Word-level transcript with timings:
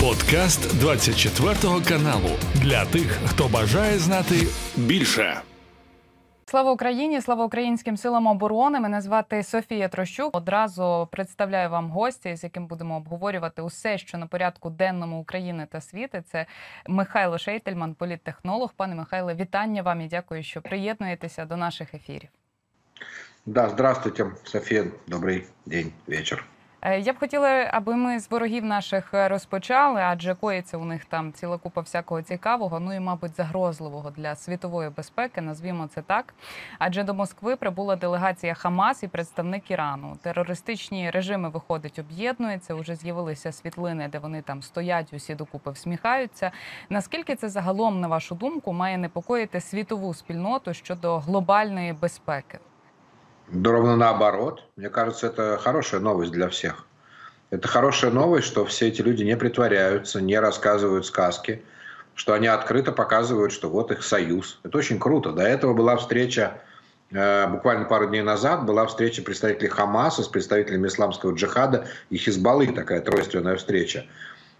Подкаст 0.00 0.80
24 0.80 1.54
каналу 1.88 2.30
для 2.54 2.84
тих, 2.84 3.18
хто 3.26 3.48
бажає 3.48 3.98
знати 3.98 4.34
більше. 4.76 5.40
Слава 6.46 6.72
Україні! 6.72 7.20
Слава 7.20 7.44
українським 7.44 7.96
силам 7.96 8.26
оборони! 8.26 8.80
Мене 8.80 9.00
звати 9.00 9.42
Софія 9.42 9.88
Трощук. 9.88 10.36
Одразу 10.36 11.08
представляю 11.12 11.70
вам 11.70 11.90
гостя, 11.90 12.36
з 12.36 12.44
яким 12.44 12.66
будемо 12.66 12.96
обговорювати 12.96 13.62
усе, 13.62 13.98
що 13.98 14.18
на 14.18 14.26
порядку 14.26 14.70
денному 14.70 15.20
України 15.20 15.66
та 15.70 15.80
світу. 15.80 16.18
Це 16.26 16.46
Михайло 16.88 17.38
Шейтельман, 17.38 17.94
політтехнолог. 17.94 18.72
Пане 18.76 18.94
Михайле, 18.94 19.34
вітання 19.34 19.82
вам 19.82 20.00
і 20.00 20.08
дякую, 20.08 20.42
що 20.42 20.62
приєднуєтеся 20.62 21.44
до 21.44 21.56
наших 21.56 21.94
ефірів. 21.94 22.28
Да, 23.46 23.68
здравствуйте, 23.68 24.26
Софія. 24.44 24.84
Добрий 25.06 25.44
день, 25.66 25.92
вечір. 26.06 26.44
Е, 26.82 27.00
я 27.00 27.12
б 27.12 27.18
хотіла, 27.18 27.48
аби 27.72 27.96
ми 27.96 28.20
з 28.20 28.30
ворогів 28.30 28.64
наших 28.64 29.14
е, 29.14 29.28
розпочали, 29.28 30.00
адже 30.00 30.34
коїться 30.34 30.76
у 30.78 30.84
них 30.84 31.04
там 31.04 31.32
ціла 31.32 31.58
купа 31.58 31.80
всякого 31.80 32.22
цікавого, 32.22 32.80
ну 32.80 32.92
і, 32.94 33.00
мабуть, 33.00 33.36
загрозливого 33.36 34.10
для 34.10 34.36
світової 34.36 34.90
безпеки, 34.90 35.40
назвімо 35.40 35.88
це 35.94 36.02
так. 36.02 36.34
Адже 36.78 37.02
до 37.02 37.14
Москви 37.14 37.56
прибула 37.56 37.96
делегація 37.96 38.54
Хамас 38.54 39.02
і 39.02 39.08
представник 39.08 39.70
Ірану. 39.70 40.16
Терористичні 40.22 41.10
режими 41.10 41.48
виходить, 41.48 41.98
об'єднуються. 41.98 42.74
Уже 42.74 42.94
з'явилися 42.94 43.52
світлини, 43.52 44.08
де 44.08 44.18
вони 44.18 44.42
там 44.42 44.62
стоять, 44.62 45.12
усі 45.12 45.34
докупи 45.34 45.70
всміхаються. 45.70 46.50
Наскільки 46.90 47.36
це 47.36 47.48
загалом, 47.48 48.00
на 48.00 48.08
вашу 48.08 48.34
думку, 48.34 48.72
має 48.72 48.98
непокоїти 48.98 49.60
світову 49.60 50.14
спільноту 50.14 50.74
щодо 50.74 51.18
глобальної 51.18 51.92
безпеки? 51.92 52.58
Да 53.52 53.72
ровно 53.72 53.96
наоборот. 53.96 54.64
Мне 54.76 54.88
кажется, 54.90 55.26
это 55.26 55.58
хорошая 55.60 56.00
новость 56.00 56.30
для 56.30 56.48
всех. 56.48 56.86
Это 57.50 57.66
хорошая 57.66 58.12
новость, 58.12 58.46
что 58.46 58.64
все 58.64 58.88
эти 58.88 59.02
люди 59.02 59.24
не 59.24 59.36
притворяются, 59.36 60.20
не 60.20 60.38
рассказывают 60.38 61.04
сказки, 61.04 61.64
что 62.14 62.32
они 62.32 62.46
открыто 62.46 62.92
показывают, 62.92 63.52
что 63.52 63.68
вот 63.68 63.90
их 63.90 64.04
союз. 64.04 64.60
Это 64.62 64.78
очень 64.78 65.00
круто. 65.00 65.32
До 65.32 65.42
этого 65.42 65.74
была 65.74 65.96
встреча, 65.96 66.60
э, 67.10 67.48
буквально 67.48 67.86
пару 67.86 68.06
дней 68.06 68.22
назад, 68.22 68.66
была 68.66 68.86
встреча 68.86 69.20
представителей 69.22 69.68
Хамаса 69.68 70.22
с 70.22 70.28
представителями 70.28 70.86
исламского 70.86 71.34
джихада 71.34 71.88
и 72.08 72.18
Хизбаллы, 72.18 72.68
такая 72.68 73.00
тройственная 73.00 73.56
встреча. 73.56 74.06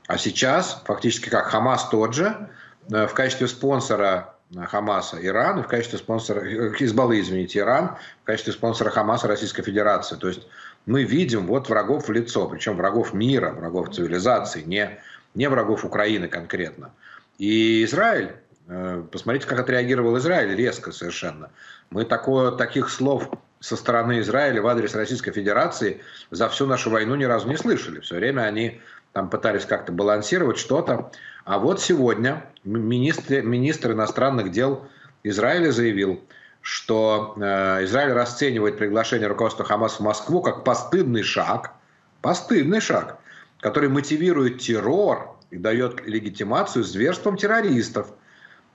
А 0.09 0.19
сейчас 0.19 0.83
фактически 0.84 1.28
как 1.28 1.47
Хамас 1.47 1.89
тот 1.91 2.12
же, 2.15 2.48
э, 2.91 3.06
в 3.06 3.15
качестве 3.15 3.47
спонсора 3.47 4.34
Хамаса 4.67 5.25
Иран, 5.25 5.61
и 5.61 5.62
в 5.62 5.69
качестве 5.69 5.98
спонсора, 5.98 6.41
э, 6.41 6.73
Хизбаллы, 6.75 7.20
извините, 7.20 7.61
Иран, 7.61 7.97
в 8.23 8.25
качестве 8.25 8.53
спонсора 8.53 8.91
Хамаса 8.91 9.29
Российская 9.29 9.62
Федерация. 9.62 10.19
То 10.19 10.29
есть 10.29 10.47
мы 10.87 11.05
видим 11.05 11.47
вот 11.47 11.69
врагов 11.69 12.09
в 12.09 12.12
лицо, 12.12 12.48
причем 12.48 12.77
врагов 12.77 13.15
мира, 13.15 13.51
врагов 13.51 13.95
цивилизации, 13.95 14.62
не, 14.62 14.98
не 15.34 15.48
врагов 15.48 15.84
Украины 15.84 16.27
конкретно. 16.27 16.91
И 17.39 17.84
Израиль, 17.84 18.33
э, 18.69 19.05
посмотрите, 19.11 19.47
как 19.47 19.61
отреагировал 19.61 20.19
Израиль, 20.19 20.56
резко 20.56 20.91
совершенно. 20.91 21.51
Мы 21.91 22.05
такое, 22.05 22.51
таких 22.51 22.91
слов 22.91 23.31
со 23.61 23.77
стороны 23.77 24.21
Израиля 24.21 24.62
в 24.62 24.67
адрес 24.67 24.95
Российской 24.95 25.33
Федерации 25.33 26.01
за 26.31 26.48
всю 26.48 26.67
нашу 26.67 26.91
войну 26.91 27.15
ни 27.15 27.25
разу 27.25 27.48
не 27.48 27.56
слышали. 27.56 28.01
Все 28.01 28.17
время 28.17 28.43
они 28.43 28.81
там 29.12 29.28
пытались 29.28 29.64
как-то 29.64 29.92
балансировать 29.92 30.58
что-то. 30.58 31.11
А 31.44 31.58
вот 31.58 31.80
сегодня 31.80 32.44
министр, 32.64 33.42
министр 33.42 33.92
иностранных 33.92 34.50
дел 34.50 34.86
Израиля 35.25 35.72
заявил, 35.72 36.20
что 36.62 37.34
э, 37.36 37.84
Израиль 37.84 38.12
расценивает 38.12 38.78
приглашение 38.78 39.28
руководства 39.28 39.64
Хамас 39.64 39.94
в 39.94 40.00
Москву 40.00 40.42
как 40.42 40.64
постыдный 40.64 41.22
шаг, 41.22 41.72
постыдный 42.20 42.81
шаг, 42.81 43.19
который 43.61 43.88
мотивирует 43.88 44.61
террор 44.61 45.36
и 45.50 45.56
дает 45.56 46.06
легитимацию 46.06 46.84
зверствам 46.84 47.36
террористов. 47.36 48.08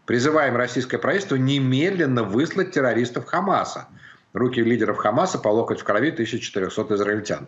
Призываем 0.05 0.55
российское 0.55 0.97
правительство 0.97 1.35
немедленно 1.35 2.23
выслать 2.23 2.71
террористов 2.71 3.25
Хамаса. 3.25 3.87
Руки 4.33 4.61
лидеров 4.61 4.97
Хамаса 4.97 5.39
по 5.39 5.47
локоть 5.47 5.79
в 5.79 5.83
крови 5.83 6.11
1400 6.11 6.95
израильтян. 6.95 7.47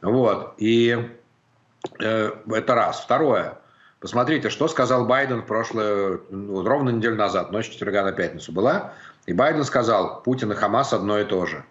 Вот. 0.00 0.54
И 0.58 1.10
это 1.98 2.74
раз. 2.74 3.00
Второе. 3.00 3.58
Посмотрите, 4.00 4.48
что 4.48 4.66
сказал 4.68 5.04
Байден 5.04 5.42
прошлое, 5.42 6.20
ну, 6.30 6.64
ровно 6.64 6.88
неделю 6.90 7.16
назад, 7.16 7.52
ночь 7.52 7.68
четверга 7.68 8.02
на 8.02 8.12
пятницу 8.12 8.50
была. 8.50 8.94
И 9.26 9.34
Байден 9.34 9.64
сказал, 9.64 10.22
Путин 10.22 10.50
и 10.52 10.54
Хамас 10.54 10.92
одно 10.94 11.18
и 11.18 11.24
то 11.24 11.44
же. 11.44 11.64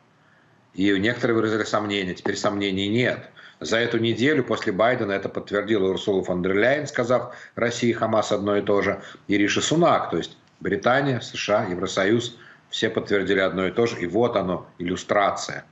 И 0.76 0.92
некоторые 1.00 1.36
выразили 1.36 1.64
сомнения, 1.64 2.14
теперь 2.14 2.38
сомнений 2.38 2.88
нет. 2.88 3.30
За 3.60 3.78
эту 3.78 3.98
неделю 3.98 4.44
после 4.44 4.72
Байдена 4.72 5.12
это 5.12 5.28
подтвердила 5.28 5.90
Урсула 5.90 6.24
фон 6.24 6.44
дер 6.44 6.56
Ляйен, 6.56 6.88
сказав, 6.88 7.36
Россия 7.56 7.90
и 7.90 7.94
Хамас 7.94 8.32
одно 8.32 8.56
и 8.56 8.62
то 8.62 8.82
же, 8.82 9.02
и 9.28 9.38
Риши 9.38 9.62
Сунак, 9.62 10.12
то 10.12 10.18
есть 10.18 10.38
Британия, 10.60 11.20
США, 11.20 11.66
Евросоюз, 11.66 12.38
все 12.70 12.90
подтвердили 12.90 13.40
одно 13.40 13.66
и 13.66 13.72
то 13.72 13.88
же, 13.88 14.00
и 14.00 14.06
вот 14.06 14.36
оно, 14.36 14.68
иллюстрация. 14.78 15.66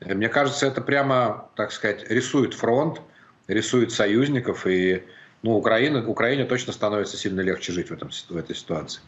Мне 0.00 0.28
кажется, 0.28 0.66
это 0.66 0.80
прямо, 0.80 1.48
так 1.56 1.72
сказать, 1.72 2.08
рисует 2.08 2.54
фронт, 2.54 3.00
рисует 3.48 3.92
союзников, 3.92 4.66
и 4.66 5.02
ну, 5.42 5.52
Україна, 5.52 6.00
Україні 6.00 6.44
точно 6.44 6.72
становиться 6.72 7.16
сильно 7.16 7.44
легче 7.44 7.72
жити 7.72 7.94
в, 7.94 7.98
этом, 7.98 8.38
в 8.38 8.42
цій 8.42 8.54
ситуації. 8.54 9.02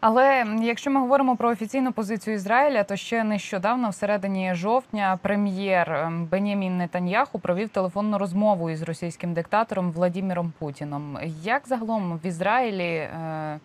Але 0.00 0.46
якщо 0.62 0.90
ми 0.90 1.00
говоримо 1.00 1.36
про 1.36 1.50
офіційну 1.50 1.92
позицію 1.92 2.34
Ізраїля, 2.34 2.84
то 2.84 2.96
ще 2.96 3.24
нещодавно, 3.24 3.90
в 3.90 3.94
середині 3.94 4.54
жовтня, 4.54 5.18
прем'єр 5.22 5.92
ем, 5.92 6.26
Бенямін 6.26 6.78
Нетаньяху 6.78 7.38
провів 7.38 7.68
телефонну 7.68 8.18
розмову 8.18 8.70
із 8.70 8.82
російським 8.82 9.34
диктатором 9.34 9.92
Владіміром 9.92 10.52
Путіном. 10.58 11.18
Як 11.42 11.62
загалом 11.68 12.20
в 12.24 12.26
Ізраїлі 12.26 12.94
е, 12.94 13.60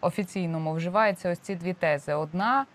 офіційному 0.00 0.74
вживаються 0.74 1.30
ось 1.30 1.38
ці 1.38 1.54
дві 1.54 1.72
тези: 1.72 2.14
одна 2.14 2.66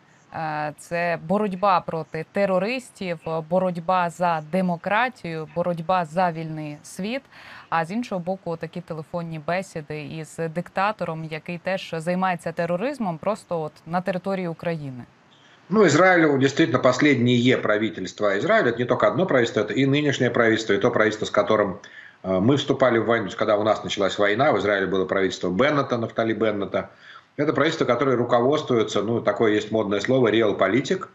це 0.79 1.19
боротьба 1.29 1.81
проти 1.81 2.27
терористів, 2.33 3.19
боротьба 3.51 4.11
за 4.11 4.43
демократію, 4.53 5.49
боротьба 5.55 6.05
за 6.05 6.33
вільний 6.33 6.77
світ. 6.83 7.23
А 7.69 7.85
з 7.85 7.91
іншого 7.91 8.21
боку, 8.21 8.57
такі 8.57 8.81
телефонні 8.81 9.41
бесіди 9.47 10.03
із 10.03 10.39
диктатором, 10.55 11.25
який 11.25 11.59
теж 11.59 11.95
займається 11.99 12.53
тероризмом, 12.53 13.19
просто 13.19 13.61
от 13.61 13.73
на 13.87 14.01
території 14.01 14.49
України. 14.49 15.05
Ну, 15.71 15.85
Израилю 15.85 16.39
действительно 16.39 16.79
последнее 16.79 17.59
правительство 17.59 18.39
Израиля, 18.39 18.71
это 18.71 18.79
не 18.79 18.87
только 18.87 19.07
одно 19.07 19.27
правительство, 19.27 19.61
это 19.61 19.75
и 19.75 19.85
нынешнее 19.85 20.31
правительство, 20.31 20.73
и 20.73 20.79
то 20.79 20.91
правительство, 20.91 21.27
с 21.27 21.31
которым 21.31 21.81
э, 22.23 22.41
мы 22.41 22.57
вступали 22.57 22.99
в 22.99 23.05
войну, 23.05 23.29
когда 23.37 23.57
у 23.57 23.63
нас 23.63 23.85
началась 23.85 24.19
война, 24.19 24.53
в 24.53 24.59
Израиле 24.59 24.87
было 24.87 25.05
правительство 25.05 25.51
Беннета, 25.51 25.99
Нафтали 25.99 26.33
Беннета, 26.33 26.89
это 27.38 27.54
правительство, 27.54 27.86
которое 27.86 28.16
руководствуется, 28.16 29.02
ну, 29.02 29.22
такое 29.22 29.54
есть 29.54 29.72
модное 29.72 30.00
слово, 30.00 30.28
реал-политик, 30.30 31.10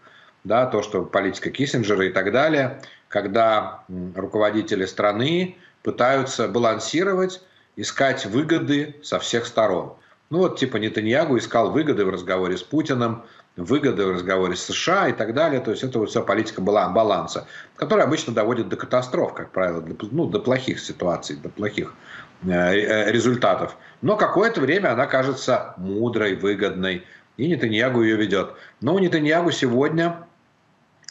да, 0.44 0.66
то, 0.66 0.82
что 0.82 1.04
политика 1.04 1.50
Киссинджера 1.50 2.06
и 2.06 2.10
так 2.10 2.32
далее, 2.32 2.80
когда 3.08 3.84
руководители 4.14 4.84
страны 4.84 5.56
пытаются 5.82 6.48
балансировать, 6.48 7.42
искать 7.76 8.26
выгоды 8.26 8.96
со 9.02 9.18
всех 9.18 9.46
сторон. 9.46 9.94
Ну 10.30 10.38
вот 10.38 10.58
типа 10.58 10.76
Нетаньягу 10.76 11.38
искал 11.38 11.70
выгоды 11.70 12.04
в 12.04 12.10
разговоре 12.10 12.56
с 12.56 12.62
Путиным, 12.62 13.24
выгоды 13.56 14.06
в 14.06 14.12
разговоре 14.12 14.56
с 14.56 14.64
США 14.64 15.08
и 15.08 15.12
так 15.12 15.32
далее. 15.32 15.60
То 15.60 15.70
есть 15.70 15.82
это 15.82 15.98
вот 15.98 16.10
вся 16.10 16.20
политика 16.20 16.60
баланса, 16.60 17.46
которая 17.76 18.06
обычно 18.06 18.34
доводит 18.34 18.68
до 18.68 18.76
катастроф, 18.76 19.32
как 19.34 19.50
правило, 19.50 19.80
до, 19.80 19.94
ну, 20.10 20.26
до 20.26 20.38
плохих 20.38 20.80
ситуаций, 20.80 21.36
до 21.36 21.48
плохих 21.48 21.94
результатов. 22.42 23.76
Но 24.00 24.16
какое-то 24.16 24.60
время 24.60 24.92
она 24.92 25.06
кажется 25.06 25.74
мудрой, 25.76 26.36
выгодной, 26.36 27.04
и 27.36 27.48
Нетаньягу 27.48 28.02
ее 28.02 28.16
ведет. 28.16 28.54
Но 28.80 28.94
у 28.94 28.98
Нетаньягу 28.98 29.50
сегодня 29.50 30.26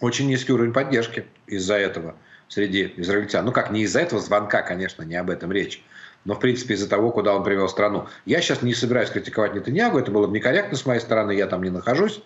очень 0.01 0.27
низкий 0.27 0.53
уровень 0.53 0.73
поддержки 0.73 1.25
из-за 1.47 1.75
этого 1.75 2.15
среди 2.47 2.93
израильтян. 2.97 3.45
Ну 3.45 3.51
как, 3.51 3.71
не 3.71 3.81
из-за 3.81 4.01
этого 4.01 4.21
звонка, 4.21 4.61
конечно, 4.61 5.03
не 5.03 5.15
об 5.15 5.29
этом 5.29 5.51
речь 5.51 5.83
но 6.27 6.35
в 6.35 6.41
принципе 6.41 6.73
из-за 6.73 6.89
того, 6.89 7.09
куда 7.11 7.33
он 7.33 7.43
привел 7.45 7.69
страну. 7.69 8.07
Я 8.25 8.41
сейчас 8.41 8.61
не 8.61 8.73
собираюсь 8.73 9.09
критиковать 9.09 9.55
Нетаньягу, 9.55 9.97
это 9.97 10.11
было 10.11 10.27
бы 10.27 10.35
некорректно 10.35 10.77
с 10.77 10.85
моей 10.85 10.99
стороны, 10.99 11.31
я 11.31 11.47
там 11.47 11.63
не 11.63 11.69
нахожусь, 11.69 12.21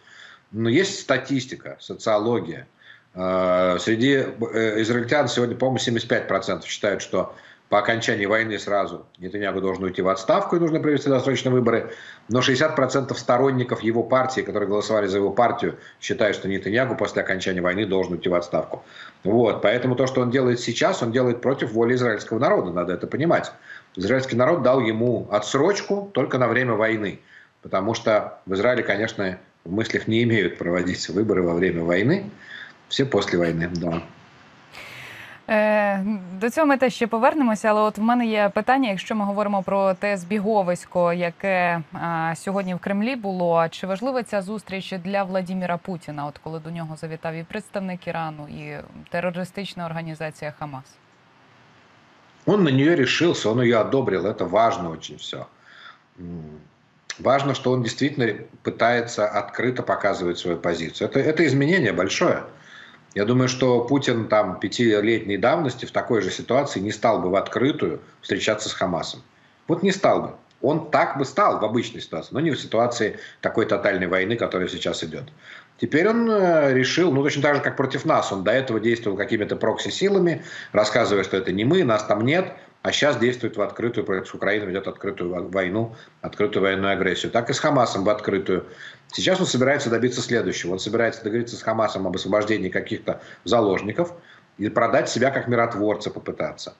но 0.51 0.69
есть 0.69 0.99
статистика, 0.99 1.77
социология. 1.79 2.67
Э, 3.13 3.77
среди 3.79 4.13
э, 4.13 4.81
израильтян 4.81 5.27
сегодня, 5.27 5.55
по-моему, 5.55 5.77
75% 5.77 6.65
считают, 6.65 7.03
что 7.03 7.35
по 7.71 7.79
окончании 7.79 8.25
войны 8.25 8.59
сразу 8.59 9.05
Нетаньягу 9.17 9.61
должен 9.61 9.85
уйти 9.85 10.01
в 10.01 10.09
отставку 10.09 10.57
и 10.57 10.59
нужно 10.59 10.81
провести 10.81 11.07
досрочные 11.07 11.53
выборы. 11.53 11.93
Но 12.27 12.41
60% 12.41 13.15
сторонников 13.15 13.81
его 13.81 14.03
партии, 14.03 14.41
которые 14.41 14.67
голосовали 14.67 15.07
за 15.07 15.19
его 15.19 15.31
партию, 15.31 15.77
считают, 16.01 16.35
что 16.35 16.49
Нетаньягу 16.49 16.97
после 16.97 17.21
окончания 17.21 17.61
войны 17.61 17.85
должен 17.85 18.11
уйти 18.11 18.27
в 18.27 18.33
отставку. 18.33 18.83
Вот. 19.23 19.61
Поэтому 19.61 19.95
то, 19.95 20.05
что 20.05 20.19
он 20.19 20.31
делает 20.31 20.59
сейчас, 20.59 21.01
он 21.01 21.13
делает 21.13 21.39
против 21.39 21.71
воли 21.71 21.95
израильского 21.95 22.39
народа, 22.39 22.73
надо 22.73 22.91
это 22.91 23.07
понимать. 23.07 23.53
Израильский 23.95 24.35
народ 24.35 24.63
дал 24.63 24.81
ему 24.81 25.29
отсрочку 25.31 26.11
только 26.13 26.37
на 26.37 26.49
время 26.49 26.73
войны. 26.73 27.21
Потому 27.61 27.93
что 27.93 28.41
в 28.45 28.53
Израиле, 28.53 28.83
конечно, 28.83 29.37
в 29.63 29.71
мыслях 29.71 30.07
не 30.07 30.23
имеют 30.23 30.57
проводить 30.57 31.07
выборы 31.07 31.41
во 31.41 31.53
время 31.53 31.85
войны. 31.85 32.31
Все 32.89 33.05
после 33.05 33.39
войны, 33.39 33.69
да. 33.75 34.03
Е, 35.48 36.04
до 36.40 36.50
цього 36.50 36.66
ми 36.66 36.76
теж 36.76 36.94
ще 36.94 37.06
повернемося, 37.06 37.68
але 37.68 37.80
от 37.80 37.98
в 37.98 38.02
мене 38.02 38.26
є 38.26 38.50
питання, 38.54 38.90
якщо 38.90 39.14
ми 39.14 39.24
говоримо 39.24 39.62
про 39.62 39.94
те 39.94 40.16
збіговисько, 40.16 41.12
яке 41.12 41.82
а, 41.92 42.34
сьогодні 42.36 42.74
в 42.74 42.78
Кремлі 42.78 43.16
було. 43.16 43.68
Чи 43.70 43.86
важлива 43.86 44.22
ця 44.22 44.42
зустріч 44.42 44.94
для 45.04 45.22
Владіміра 45.22 45.76
Путіна? 45.76 46.26
От 46.26 46.38
коли 46.38 46.58
до 46.58 46.70
нього 46.70 46.96
завітав 46.96 47.34
і 47.34 47.42
представник 47.42 48.06
Ірану, 48.06 48.48
і 48.48 48.78
терористична 49.10 49.86
організація 49.86 50.52
Хамас? 50.58 50.84
Он 52.46 52.64
на 52.64 52.70
нее 52.70 52.96
решился, 52.96 53.50
он 53.50 53.60
ее 53.60 53.80
одобрил. 53.80 54.26
Это 54.26 54.44
важно 54.44 54.90
очень 54.90 55.16
все. 55.16 55.46
Важно, 57.18 57.54
что 57.54 57.72
он 57.72 57.82
действительно 57.82 58.34
пытается 58.62 59.26
открыто 59.26 59.82
показывать 59.82 60.38
свою 60.38 60.56
позицию. 60.56 61.08
Это, 61.08 61.18
это 61.20 61.44
изменение 61.46 61.92
большое. 61.92 62.42
Я 63.13 63.25
думаю, 63.25 63.49
что 63.49 63.83
Путин 63.83 64.27
там 64.27 64.59
пятилетней 64.59 65.37
давности 65.37 65.85
в 65.85 65.91
такой 65.91 66.21
же 66.21 66.31
ситуации 66.31 66.79
не 66.79 66.91
стал 66.91 67.19
бы 67.19 67.29
в 67.29 67.35
открытую 67.35 67.99
встречаться 68.21 68.69
с 68.69 68.73
Хамасом. 68.73 69.21
Вот 69.67 69.83
не 69.83 69.91
стал 69.91 70.21
бы. 70.21 70.31
Он 70.61 70.91
так 70.91 71.17
бы 71.17 71.25
стал 71.25 71.59
в 71.59 71.65
обычной 71.65 72.01
ситуации, 72.01 72.29
но 72.33 72.39
не 72.39 72.51
в 72.51 72.59
ситуации 72.59 73.17
такой 73.41 73.65
тотальной 73.65 74.07
войны, 74.07 74.35
которая 74.35 74.67
сейчас 74.67 75.03
идет. 75.03 75.23
Теперь 75.79 76.07
он 76.07 76.29
э, 76.29 76.73
решил, 76.73 77.11
ну 77.11 77.23
точно 77.23 77.41
так 77.41 77.55
же, 77.55 77.61
как 77.61 77.75
против 77.75 78.05
нас, 78.05 78.31
он 78.31 78.43
до 78.43 78.51
этого 78.51 78.79
действовал 78.79 79.17
какими-то 79.17 79.55
прокси-силами, 79.55 80.43
рассказывая, 80.71 81.23
что 81.23 81.37
это 81.37 81.51
не 81.51 81.65
мы, 81.65 81.83
нас 81.83 82.03
там 82.03 82.21
нет, 82.21 82.53
а 82.83 82.91
сейчас 82.91 83.17
действует 83.17 83.57
в 83.57 83.61
открытую, 83.61 84.05
против 84.05 84.33
Украины 84.33 84.65
ведет 84.65 84.87
открытую 84.87 85.49
войну, 85.49 85.95
открытую 86.21 86.63
военную 86.63 86.93
агрессию. 86.93 87.31
Так 87.31 87.49
и 87.49 87.53
с 87.53 87.59
Хамасом 87.59 88.03
в 88.03 88.09
открытую. 88.09 88.65
Сейчас 89.11 89.39
он 89.39 89.45
собирается 89.45 89.89
добиться 89.91 90.21
следующего. 90.21 90.71
Он 90.71 90.79
собирается 90.79 91.23
договориться 91.23 91.55
с 91.55 91.61
Хамасом 91.61 92.07
об 92.07 92.15
освобождении 92.15 92.69
каких-то 92.69 93.21
заложников 93.43 94.13
и 94.57 94.67
продать 94.69 95.09
себя 95.09 95.29
как 95.29 95.47
миротворца 95.47 96.09
попытаться. 96.09 96.73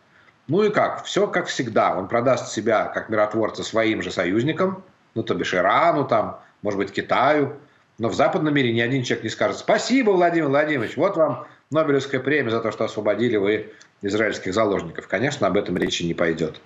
Ну 0.47 0.63
и 0.63 0.71
как? 0.71 1.03
Все 1.03 1.27
как 1.27 1.45
всегда. 1.45 1.95
Он 1.95 2.07
продаст 2.07 2.51
себя 2.51 2.85
как 2.85 3.09
миротворца 3.09 3.63
своим 3.63 4.01
же 4.01 4.11
союзникам, 4.11 4.83
ну 5.13 5.21
то 5.21 5.35
бишь 5.35 5.53
Ирану, 5.53 6.07
там, 6.07 6.39
может 6.63 6.79
быть, 6.79 6.91
Китаю. 6.91 7.57
Но 7.99 8.09
в 8.09 8.15
западном 8.15 8.53
мире 8.55 8.73
ни 8.73 8.81
один 8.81 9.03
человек 9.03 9.25
не 9.25 9.29
скажет 9.29 9.59
«Спасибо, 9.59 10.11
Владимир 10.11 10.47
Владимирович, 10.47 10.97
вот 10.97 11.15
вам 11.15 11.45
Нобелевская 11.71 12.21
премия 12.21 12.51
за 12.51 12.59
то, 12.59 12.71
что 12.71 12.83
освободили 12.83 13.37
вы 13.37 13.71
израильских 14.01 14.53
заложников. 14.53 15.07
Конечно, 15.07 15.47
об 15.47 15.57
этом 15.57 15.77
речи 15.77 16.03
не 16.03 16.13
пойдет. 16.13 16.61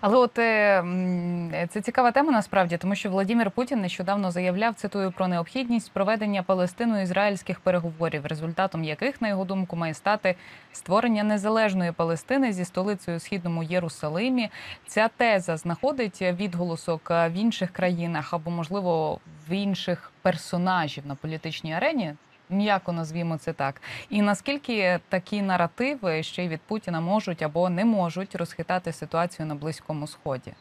Але 0.00 0.16
от 0.16 0.38
е, 0.38 1.68
це 1.70 1.80
цікава 1.80 2.12
тема 2.12 2.32
насправді, 2.32 2.76
тому 2.76 2.94
що 2.94 3.10
Владимир 3.10 3.50
Путін 3.50 3.80
нещодавно 3.80 4.30
заявляв 4.30 4.74
цитую 4.74 5.12
про 5.12 5.28
необхідність 5.28 5.92
проведення 5.92 6.42
палестино-ізраїльських 6.42 7.60
переговорів, 7.62 8.26
результатом 8.26 8.84
яких, 8.84 9.22
на 9.22 9.28
його 9.28 9.44
думку, 9.44 9.76
має 9.76 9.94
стати 9.94 10.34
створення 10.72 11.22
незалежної 11.22 11.92
Палестини 11.92 12.52
зі 12.52 12.64
столицею 12.64 13.20
східному 13.20 13.62
Єрусалимі. 13.62 14.50
Ця 14.86 15.08
теза 15.08 15.56
знаходить 15.56 16.22
відголосок 16.22 17.10
в 17.10 17.32
інших 17.32 17.70
країнах 17.70 18.34
або, 18.34 18.50
можливо, 18.50 19.20
в 19.48 19.52
інших 19.52 20.12
персонажів 20.22 21.06
на 21.06 21.14
політичній 21.14 21.74
арені 21.74 22.14
м'яко 22.49 22.91
назвімо 22.91 23.37
це 23.37 23.53
так. 23.53 23.81
І 24.09 24.21
наскільки 24.21 24.99
такі 25.09 25.41
наративи 25.41 26.23
ще 26.23 26.45
й 26.45 26.47
від 26.47 26.61
Путіна 26.61 27.01
можуть 27.01 27.41
або 27.41 27.69
не 27.69 27.85
можуть 27.85 28.35
розхитати 28.35 28.93
ситуацію 28.93 29.45
на 29.45 29.55
Близькому 29.55 30.07
Сході? 30.07 30.53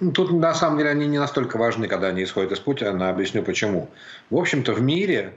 Ну, 0.00 0.12
тут 0.12 0.32
на 0.32 0.54
самом 0.54 0.78
деле 0.78 0.90
они 0.90 1.06
не 1.06 1.18
настолько 1.18 1.58
важны, 1.58 1.88
когда 1.88 2.08
они 2.08 2.22
исходят 2.22 2.52
из 2.52 2.58
Путина. 2.58 3.08
Объясню 3.08 3.42
почему. 3.42 3.88
В 4.30 4.36
общем-то, 4.36 4.74
в 4.74 4.82
мире, 4.82 5.32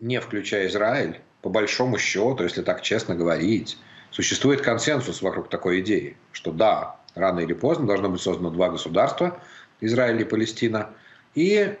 не 0.00 0.20
включая 0.20 0.66
Израиль, 0.66 1.20
по 1.42 1.50
большому 1.50 1.98
счету, 1.98 2.44
если 2.44 2.62
так 2.62 2.82
честно 2.82 3.14
говорить, 3.14 3.78
существует 4.10 4.62
консенсус 4.62 5.22
вокруг 5.22 5.48
такой 5.48 5.80
идеи, 5.80 6.16
что 6.32 6.50
да, 6.50 6.96
рано 7.14 7.40
или 7.40 7.52
поздно 7.52 7.86
должно 7.86 8.08
быть 8.08 8.22
создано 8.22 8.50
два 8.50 8.70
государства, 8.70 9.38
Израиль 9.82 10.22
и 10.22 10.24
Палестина, 10.24 10.88
и 11.34 11.76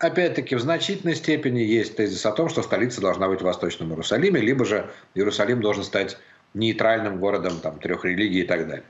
опять-таки, 0.00 0.56
в 0.56 0.60
значительной 0.60 1.14
степени 1.14 1.60
есть 1.60 1.96
тезис 1.96 2.24
о 2.26 2.32
том, 2.32 2.48
что 2.48 2.62
столица 2.62 3.00
должна 3.00 3.28
быть 3.28 3.40
в 3.40 3.44
Восточном 3.44 3.90
Иерусалиме, 3.90 4.40
либо 4.40 4.64
же 4.64 4.90
Иерусалим 5.14 5.60
должен 5.60 5.84
стать 5.84 6.18
нейтральным 6.54 7.20
городом 7.20 7.60
там, 7.60 7.78
трех 7.78 8.04
религий 8.04 8.40
и 8.40 8.46
так 8.46 8.66
далее. 8.66 8.84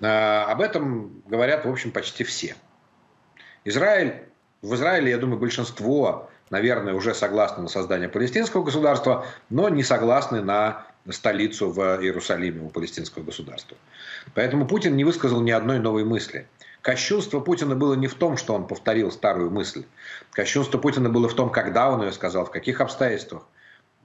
А, 0.00 0.46
об 0.46 0.60
этом 0.60 1.22
говорят, 1.28 1.64
в 1.64 1.70
общем, 1.70 1.92
почти 1.92 2.24
все. 2.24 2.56
Израиль, 3.64 4.14
в 4.62 4.74
Израиле, 4.74 5.10
я 5.10 5.18
думаю, 5.18 5.38
большинство, 5.38 6.30
наверное, 6.48 6.94
уже 6.94 7.14
согласны 7.14 7.62
на 7.62 7.68
создание 7.68 8.08
палестинского 8.08 8.64
государства, 8.64 9.26
но 9.50 9.68
не 9.68 9.82
согласны 9.82 10.40
на 10.40 10.86
столицу 11.10 11.70
в 11.70 11.80
Иерусалиме 12.02 12.62
у 12.62 12.70
палестинского 12.70 13.22
государства. 13.22 13.76
Поэтому 14.34 14.66
Путин 14.66 14.96
не 14.96 15.04
высказал 15.04 15.40
ни 15.42 15.50
одной 15.50 15.78
новой 15.78 16.04
мысли. 16.04 16.46
Кощунство 16.82 17.40
Путина 17.40 17.74
было 17.74 17.94
не 17.94 18.06
в 18.06 18.14
том, 18.14 18.36
что 18.36 18.54
он 18.54 18.66
повторил 18.66 19.10
старую 19.10 19.50
мысль. 19.50 19.84
Кощунство 20.32 20.78
Путина 20.78 21.10
было 21.10 21.28
в 21.28 21.34
том, 21.34 21.50
когда 21.50 21.90
он 21.90 22.02
ее 22.02 22.12
сказал, 22.12 22.46
в 22.46 22.50
каких 22.50 22.80
обстоятельствах, 22.80 23.42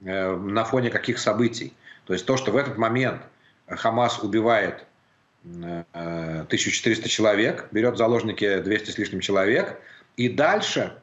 э, 0.02 0.36
на 0.36 0.64
фоне 0.64 0.90
каких 0.90 1.18
событий. 1.18 1.72
То 2.04 2.12
есть 2.12 2.26
то, 2.26 2.36
что 2.36 2.50
в 2.52 2.56
этот 2.56 2.76
момент 2.76 3.22
Хамас 3.66 4.22
убивает 4.22 4.84
1400 5.44 7.06
э, 7.06 7.08
человек, 7.08 7.68
берет 7.70 7.96
заложники 7.96 8.58
200 8.58 8.90
с 8.90 8.98
лишним 8.98 9.20
человек, 9.20 9.80
и 10.16 10.28
дальше 10.28 10.98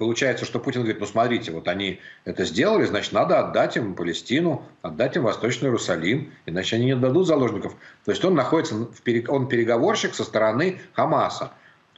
Получается, 0.00 0.46
что 0.46 0.58
Путин 0.60 0.80
говорит, 0.80 0.98
ну 0.98 1.04
смотрите, 1.04 1.52
вот 1.52 1.68
они 1.68 2.00
это 2.24 2.46
сделали, 2.46 2.86
значит, 2.86 3.12
надо 3.12 3.38
отдать 3.38 3.76
им 3.76 3.94
Палестину, 3.94 4.66
отдать 4.80 5.14
им 5.16 5.24
Восточный 5.24 5.66
Иерусалим, 5.66 6.32
иначе 6.46 6.76
они 6.76 6.86
не 6.86 6.96
дадут 6.96 7.26
заложников. 7.26 7.74
То 8.06 8.12
есть 8.12 8.24
он 8.24 8.34
находится, 8.34 8.76
в 8.76 9.02
перег... 9.02 9.30
он 9.30 9.46
переговорщик 9.46 10.14
со 10.14 10.24
стороны 10.24 10.80
Хамаса. 10.94 11.52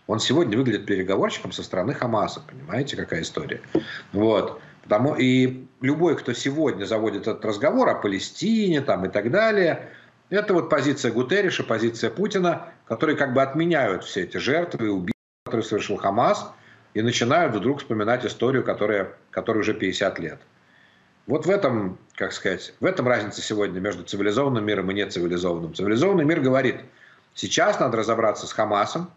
Он 0.09 0.19
сегодня 0.19 0.59
выглядит 0.59 0.85
переговорщиком 0.85 1.53
со 1.53 1.63
стороны 1.63 1.95
Хамаса, 1.95 2.41
понимаете, 2.41 2.97
какая 2.97 3.23
история. 3.23 3.61
Вот. 4.13 4.61
Потому, 4.83 5.15
и 5.15 5.69
любой, 5.81 6.17
кто 6.17 6.33
сегодня 6.33 6.87
заводит 6.87 7.29
этот 7.29 7.45
разговор 7.45 7.89
о 7.89 7.95
Палестине 7.95 8.81
там, 8.81 9.07
и 9.07 9.11
так 9.11 9.31
далее, 9.31 9.91
это 10.29 10.55
вот 10.55 10.69
позиция 10.69 11.13
Гутерриша, 11.13 11.63
позиция 11.63 12.11
Путина, 12.11 12.67
которые 12.85 13.17
как 13.17 13.33
бы 13.33 13.43
отменяют 13.43 14.03
все 14.03 14.23
эти 14.23 14.39
жертвы 14.39 14.87
и 14.87 14.91
убийства, 14.91 15.15
которые 15.45 15.65
совершил 15.65 15.99
Хамас– 15.99 16.51
и 16.95 17.03
начинают 17.03 17.55
вдруг 17.55 17.81
вспоминать 17.81 18.25
историю, 18.25 18.65
которая, 18.65 19.13
которой 19.31 19.59
уже 19.59 19.75
50 19.75 20.19
лет. 20.19 20.39
Вот 21.27 21.47
в 21.47 21.51
этом, 21.51 21.99
как 22.15 22.33
сказать, 22.33 22.75
в 22.81 22.85
этом 22.85 23.07
разница 23.07 23.41
сегодня 23.41 23.81
между 23.81 24.03
цивилизованным 24.03 24.65
миром 24.65 24.91
и 24.91 24.95
нецивилизованным. 24.95 25.75
Цивилизованный 25.75 26.25
мир 26.25 26.41
говорит, 26.41 26.77
сейчас 27.35 27.79
надо 27.79 27.99
разобраться 27.99 28.47
с 28.47 28.53
Хамасом, 28.53 29.11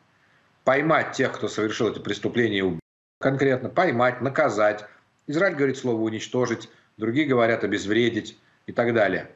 поймать 0.64 1.14
тех, 1.14 1.34
кто 1.34 1.48
совершил 1.48 1.90
эти 1.90 2.00
преступления 2.00 2.80
конкретно, 3.20 3.70
поймать, 3.70 4.22
наказать. 4.22 4.86
Израиль 5.28 5.56
говорит 5.56 5.78
слово 5.78 6.00
уничтожить, 6.02 6.70
другие 6.98 7.28
говорят 7.28 7.64
обезвредить 7.64 8.38
и 8.68 8.72
так 8.72 8.94
далее. 8.94 9.32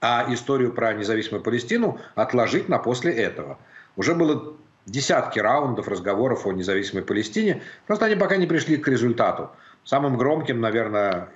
А 0.00 0.26
историю 0.32 0.72
про 0.72 0.92
независимую 0.94 1.42
Палестину 1.42 1.98
отложить 2.14 2.68
на 2.68 2.78
после 2.78 3.12
этого. 3.12 3.58
Уже 3.96 4.14
было 4.14 4.56
десятки 4.86 5.38
раундов 5.40 5.88
разговоров 5.88 6.46
о 6.46 6.52
независимой 6.52 7.04
Палестине. 7.04 7.62
Просто 7.86 8.06
они 8.06 8.14
пока 8.14 8.36
не 8.36 8.46
пришли 8.46 8.76
к 8.76 8.88
результату. 8.88 9.50
Самым 9.84 10.16
громким, 10.16 10.60
наверное, 10.60 11.28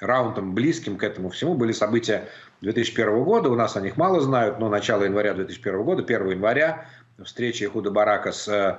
раундом, 0.00 0.54
близким 0.54 0.96
к 0.96 1.04
этому 1.04 1.30
всему, 1.30 1.54
были 1.54 1.72
события 1.72 2.28
2001 2.60 3.24
года. 3.24 3.48
У 3.48 3.54
нас 3.54 3.76
о 3.76 3.80
них 3.80 3.96
мало 3.96 4.20
знают, 4.20 4.58
но 4.58 4.68
начало 4.68 5.04
января 5.04 5.34
2001 5.34 5.82
года, 5.82 6.02
1 6.02 6.30
января, 6.30 6.86
встреча 7.24 7.64
Ихуда 7.64 7.90
Барака 7.90 8.32
с 8.32 8.48
э, 8.48 8.78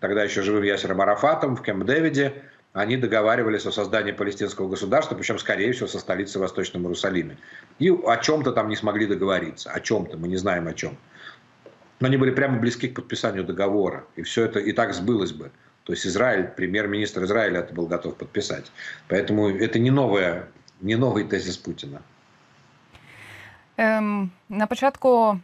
тогда 0.00 0.22
еще 0.22 0.42
живым 0.42 0.62
Ясером 0.62 1.00
Арафатом 1.00 1.56
в 1.56 1.62
Кемп-Дэвиде, 1.62 2.32
они 2.72 2.96
договаривались 2.96 3.66
о 3.66 3.72
создании 3.72 4.12
палестинского 4.12 4.68
государства, 4.68 5.16
причем, 5.16 5.40
скорее 5.40 5.72
всего, 5.72 5.88
со 5.88 5.98
столицей 5.98 6.38
в 6.38 6.42
Восточном 6.42 6.82
Иерусалиме. 6.82 7.36
И 7.80 7.90
о 7.90 8.16
чем-то 8.16 8.52
там 8.52 8.68
не 8.68 8.76
смогли 8.76 9.06
договориться. 9.06 9.70
О 9.72 9.80
чем-то, 9.80 10.16
мы 10.16 10.28
не 10.28 10.36
знаем 10.36 10.68
о 10.68 10.72
чем 10.72 10.96
но 12.00 12.06
они 12.06 12.16
были 12.16 12.30
прямо 12.30 12.58
близки 12.58 12.88
к 12.88 12.96
подписанию 12.96 13.44
договора. 13.44 14.04
И 14.16 14.22
все 14.22 14.44
это 14.44 14.58
и 14.58 14.72
так 14.72 14.94
сбылось 14.94 15.32
бы. 15.32 15.50
То 15.84 15.92
есть 15.92 16.06
Израиль, 16.06 16.48
премьер-министр 16.48 17.24
Израиля 17.24 17.60
это 17.60 17.74
был 17.74 17.86
готов 17.86 18.16
подписать. 18.16 18.70
Поэтому 19.08 19.48
это 19.48 19.78
не, 19.78 19.90
новое, 19.90 20.48
не 20.80 20.96
новый 20.96 21.24
тезис 21.24 21.56
Путина. 21.56 22.02
Ем, 23.76 24.30
на 24.48 24.66
початку 24.66 25.40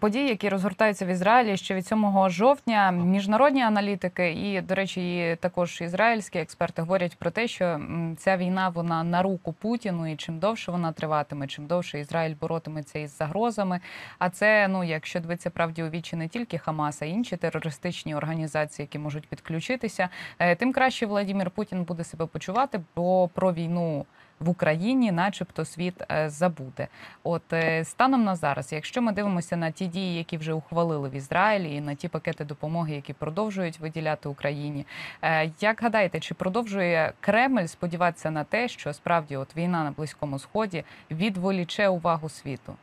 подій, 0.00 0.28
які 0.28 0.48
розгортаються 0.48 1.06
в 1.06 1.08
Ізраїлі 1.08 1.56
ще 1.56 1.74
від 1.74 1.86
7 1.86 2.30
жовтня. 2.30 2.90
Міжнародні 2.90 3.62
аналітики 3.62 4.32
і, 4.32 4.60
до 4.60 4.74
речі, 4.74 5.18
і 5.18 5.36
також 5.36 5.80
ізраїльські 5.80 6.38
експерти 6.38 6.82
говорять 6.82 7.16
про 7.18 7.30
те, 7.30 7.48
що 7.48 7.80
ця 8.16 8.36
війна 8.36 8.68
вона 8.68 9.04
на 9.04 9.22
руку 9.22 9.52
Путіну, 9.52 10.12
і 10.12 10.16
чим 10.16 10.38
довше 10.38 10.72
вона 10.72 10.92
триватиме, 10.92 11.46
чим 11.46 11.66
довше 11.66 12.00
Ізраїль 12.00 12.34
боротиметься 12.40 12.98
із 12.98 13.16
загрозами. 13.16 13.80
А 14.18 14.30
це 14.30 14.68
ну, 14.68 14.84
якщо 14.84 15.20
дивитися 15.20 15.50
правді 15.50 15.82
у 15.82 15.88
вічі 15.88 16.16
не 16.16 16.28
тільки 16.28 16.58
Хамас, 16.58 17.02
а 17.02 17.04
інші 17.04 17.36
терористичні 17.36 18.14
організації, 18.14 18.84
які 18.84 18.98
можуть 18.98 19.28
підключитися, 19.28 20.08
е, 20.38 20.54
тим 20.54 20.72
краще 20.72 21.06
Владимир 21.06 21.50
Путін 21.50 21.84
буде 21.84 22.04
себе 22.04 22.26
почувати, 22.26 22.80
бо 22.96 23.28
про 23.28 23.52
війну 23.52 24.06
в 24.40 24.48
Україні, 24.48 25.12
начебто, 25.12 25.64
світ 25.64 26.02
е, 26.10 26.30
забуде. 26.30 26.88
От 27.22 27.52
е, 27.52 27.84
станом 27.84 28.24
на 28.24 28.36
зараз, 28.36 28.72
якщо 28.72 29.02
ми 29.02 29.12
дивимося 29.12 29.56
на 29.56 29.70
ті 29.70 29.86
дії, 29.86 30.18
які 30.18 30.36
вже 30.36 30.52
ухвалили 30.52 31.08
в 31.08 31.12
Ізраїлі, 31.12 31.74
і 31.74 31.80
на 31.80 31.94
ті 31.94 32.08
пакети 32.08 32.44
допомоги, 32.44 32.94
які 32.94 33.12
продовжують 33.12 33.80
виділяти 33.80 34.28
Україні, 34.28 34.86
е, 35.22 35.50
як 35.60 35.82
гадаєте, 35.82 36.20
чи 36.20 36.34
продовжує 36.34 37.12
Кремль 37.20 37.66
сподіватися 37.66 38.30
на 38.30 38.44
те, 38.44 38.68
що 38.68 38.92
справді 38.92 39.36
от 39.36 39.56
війна 39.56 39.84
на 39.84 39.90
близькому 39.90 40.38
сході 40.38 40.84
відволіче 41.10 41.88
увагу 41.88 42.28
світу 42.28 42.76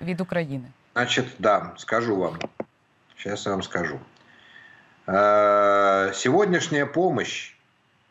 від 0.00 0.20
України? 0.20 0.68
Значит, 0.94 1.26
да, 1.38 1.70
скажу 1.76 2.16
вам. 2.16 2.38
Сейчас 3.16 3.46
я 3.46 3.52
вам 3.52 3.62
скажу. 3.62 3.98
Сегодняшняя 6.12 6.86
помощь, 6.86 7.56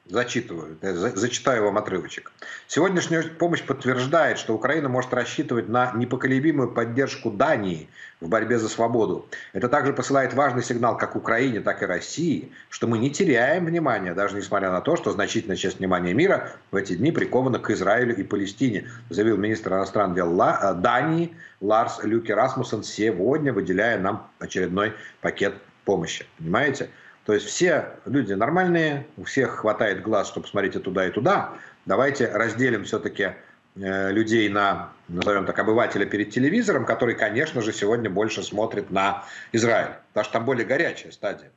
зачитываю, 0.05 0.77
зачитаю 0.81 1.63
вам 1.63 1.77
отрывочек. 1.77 2.31
Сегодняшняя 2.67 3.22
помощь 3.24 3.63
подтверждает, 3.63 4.38
что 4.38 4.53
Украина 4.53 4.89
может 4.89 5.13
рассчитывать 5.13 5.70
на 5.70 5.91
непоколебимую 5.93 6.72
поддержку 6.72 7.31
Дании 7.31 7.89
в 8.20 8.27
борьбе 8.27 8.60
за 8.60 8.70
свободу. 8.70 9.25
Это 9.53 9.67
также 9.70 9.93
посылает 9.93 10.34
важный 10.34 10.63
сигнал 10.63 10.98
как 10.98 11.15
Украине, 11.15 11.62
так 11.62 11.81
и 11.81 11.86
России, 11.86 12.51
что 12.70 12.88
мы 12.88 12.98
не 12.98 13.10
теряем 13.10 13.65
внимания, 13.65 14.13
даже 14.13 14.36
несмотря 14.36 14.72
на 14.72 14.81
то, 14.81 14.96
что 14.96 15.12
значительная 15.12 15.58
часть 15.58 15.79
внимания 15.79 16.13
мира 16.13 16.51
в 16.72 16.75
эти 16.75 16.96
дни 16.96 17.12
прикована 17.12 17.60
к 17.60 17.70
Израилю 17.72 18.15
и 18.15 18.24
Палестине, 18.24 18.89
заявил 19.10 19.38
министр 19.38 19.74
иностранных 19.74 20.15
дел 20.15 20.41
э, 20.41 20.74
Дании 20.75 21.36
Ларс 21.62 22.03
Люки 22.03 22.31
Расмуссен 22.31 22.84
сегодня, 22.84 23.53
выделяя 23.53 24.00
нам 24.00 24.29
очередной 24.39 24.93
пакет 25.22 25.55
помощи. 25.86 26.25
Понимаете? 26.38 26.89
То 27.25 27.33
есть 27.33 27.45
все 27.45 27.89
люди 28.05 28.33
нормальные, 28.33 29.07
у 29.17 29.23
всех 29.23 29.57
хватает 29.57 30.01
глаз, 30.01 30.27
чтобы 30.27 30.47
смотреть 30.47 30.75
и 30.75 30.79
туда, 30.79 31.07
и 31.07 31.11
туда. 31.11 31.53
Давайте 31.85 32.27
разделим 32.27 32.83
все-таки 32.83 33.33
э, 33.75 34.11
людей 34.11 34.49
на, 34.49 34.91
назовем 35.07 35.45
так, 35.45 35.57
обывателя 35.59 36.05
перед 36.05 36.31
телевизором, 36.31 36.85
который, 36.85 37.15
конечно 37.15 37.61
же, 37.61 37.73
сегодня 37.73 38.09
больше 38.09 38.41
смотрит 38.43 38.89
на 38.89 39.23
Израиль. 39.51 39.93
Потому 40.09 40.23
что 40.23 40.33
там 40.33 40.45
более 40.45 40.65
горячая 40.65 41.11
стадия, 41.11 41.51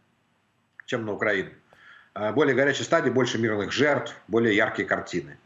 чем 0.87 1.07
на 1.07 1.13
Украину. 1.13 1.51
Э, 2.15 2.33
более 2.33 2.55
горячая 2.55 2.85
стадия, 2.85 3.11
больше 3.11 3.39
мирных 3.39 3.73
жертв, 3.73 4.15
более 4.29 4.55
яркие 4.55 4.87
картины. 4.87 5.39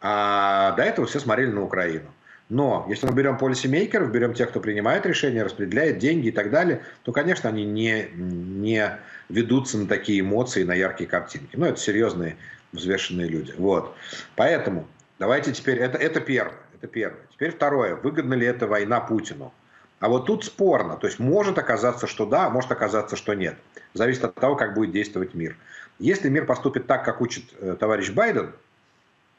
А 0.00 0.72
до 0.72 0.82
этого 0.82 1.06
все 1.06 1.20
смотрели 1.20 1.50
на 1.50 1.62
Украину. 1.62 2.10
Но 2.48 2.86
если 2.88 3.06
мы 3.06 3.14
берем 3.14 3.38
полисемейкеров, 3.38 4.10
берем 4.10 4.34
тех, 4.34 4.50
кто 4.50 4.60
принимает 4.60 5.06
решения, 5.06 5.42
распределяет 5.42 5.98
деньги 5.98 6.28
и 6.28 6.32
так 6.32 6.50
далее, 6.50 6.82
то, 7.02 7.12
конечно, 7.12 7.48
они 7.48 7.64
не, 7.64 8.08
не 8.14 8.98
ведутся 9.28 9.78
на 9.78 9.86
такие 9.86 10.20
эмоции, 10.20 10.64
на 10.64 10.74
яркие 10.74 11.08
картинки. 11.08 11.56
Но 11.56 11.66
это 11.66 11.78
серьезные, 11.78 12.36
взвешенные 12.72 13.28
люди. 13.28 13.54
Вот. 13.56 13.94
Поэтому 14.36 14.86
давайте 15.18 15.52
теперь, 15.52 15.78
это, 15.78 15.96
это 15.96 16.20
первое. 16.20 16.58
Это 16.76 16.88
первое. 16.88 17.20
Теперь 17.32 17.52
второе. 17.52 17.94
Выгодна 17.94 18.34
ли 18.34 18.46
эта 18.46 18.66
война 18.66 19.00
Путину? 19.00 19.52
А 20.00 20.08
вот 20.08 20.26
тут 20.26 20.44
спорно. 20.44 20.96
То 20.96 21.06
есть 21.06 21.20
может 21.20 21.58
оказаться, 21.58 22.08
что 22.08 22.26
да, 22.26 22.50
может 22.50 22.72
оказаться, 22.72 23.14
что 23.16 23.34
нет. 23.34 23.54
Зависит 23.94 24.24
от 24.24 24.34
того, 24.34 24.56
как 24.56 24.74
будет 24.74 24.90
действовать 24.90 25.32
мир. 25.32 25.56
Если 26.00 26.28
мир 26.28 26.44
поступит 26.44 26.88
так, 26.88 27.04
как 27.04 27.20
учит 27.20 27.44
э, 27.60 27.76
товарищ 27.78 28.10
Байден, 28.10 28.52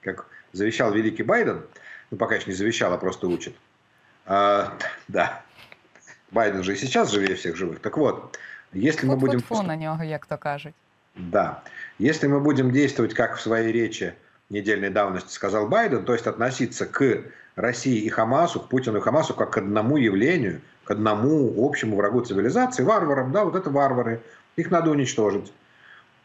как 0.02 0.28
завещал 0.54 0.94
великий 0.94 1.24
Байден, 1.24 1.64
ну, 2.13 2.17
пока 2.17 2.36
еще 2.36 2.46
не 2.46 2.53
завещал, 2.53 2.93
а 2.93 2.98
просто 3.00 3.27
учит. 3.27 3.55
А, 4.27 4.77
да. 5.08 5.41
Байден 6.29 6.63
же 6.63 6.74
и 6.74 6.75
сейчас 6.75 7.12
живее 7.12 7.34
всех 7.36 7.55
живых. 7.55 7.79
Так 7.79 7.98
вот, 7.98 8.38
если 8.72 9.08
мы 9.08 9.17
будем... 9.17 9.39
Фу 9.41 9.63
на 9.63 9.75
него, 9.75 9.98
як 10.03 10.27
то 10.27 10.38
кажуть. 10.38 10.75
Да. 11.15 11.63
Если 11.98 12.27
мы 12.27 12.39
будем 12.39 12.72
действовать, 12.72 13.15
как 13.15 13.38
в 13.38 13.41
своей 13.41 13.72
речи 13.72 14.13
недельной 14.51 14.91
давности 14.91 15.34
сказал 15.34 15.67
Байден, 15.67 16.05
то 16.05 16.13
есть 16.13 16.27
относиться 16.27 16.86
к 16.86 17.24
России 17.55 18.01
и 18.01 18.10
Хамасу, 18.10 18.60
к 18.60 18.70
Путину 18.70 19.00
и 19.00 19.01
Хамасу, 19.01 19.34
как 19.34 19.53
к 19.53 19.58
одному 19.58 19.98
явлению, 19.98 20.62
к 20.84 20.91
одному 20.91 21.65
общему 21.65 21.96
врагу 21.96 22.22
цивилизации, 22.22 22.84
варварам, 22.84 23.32
да, 23.32 23.43
вот 23.43 23.55
это 23.55 23.72
варвары, 23.72 24.22
их 24.55 24.70
надо 24.70 24.91
уничтожить. 24.91 25.51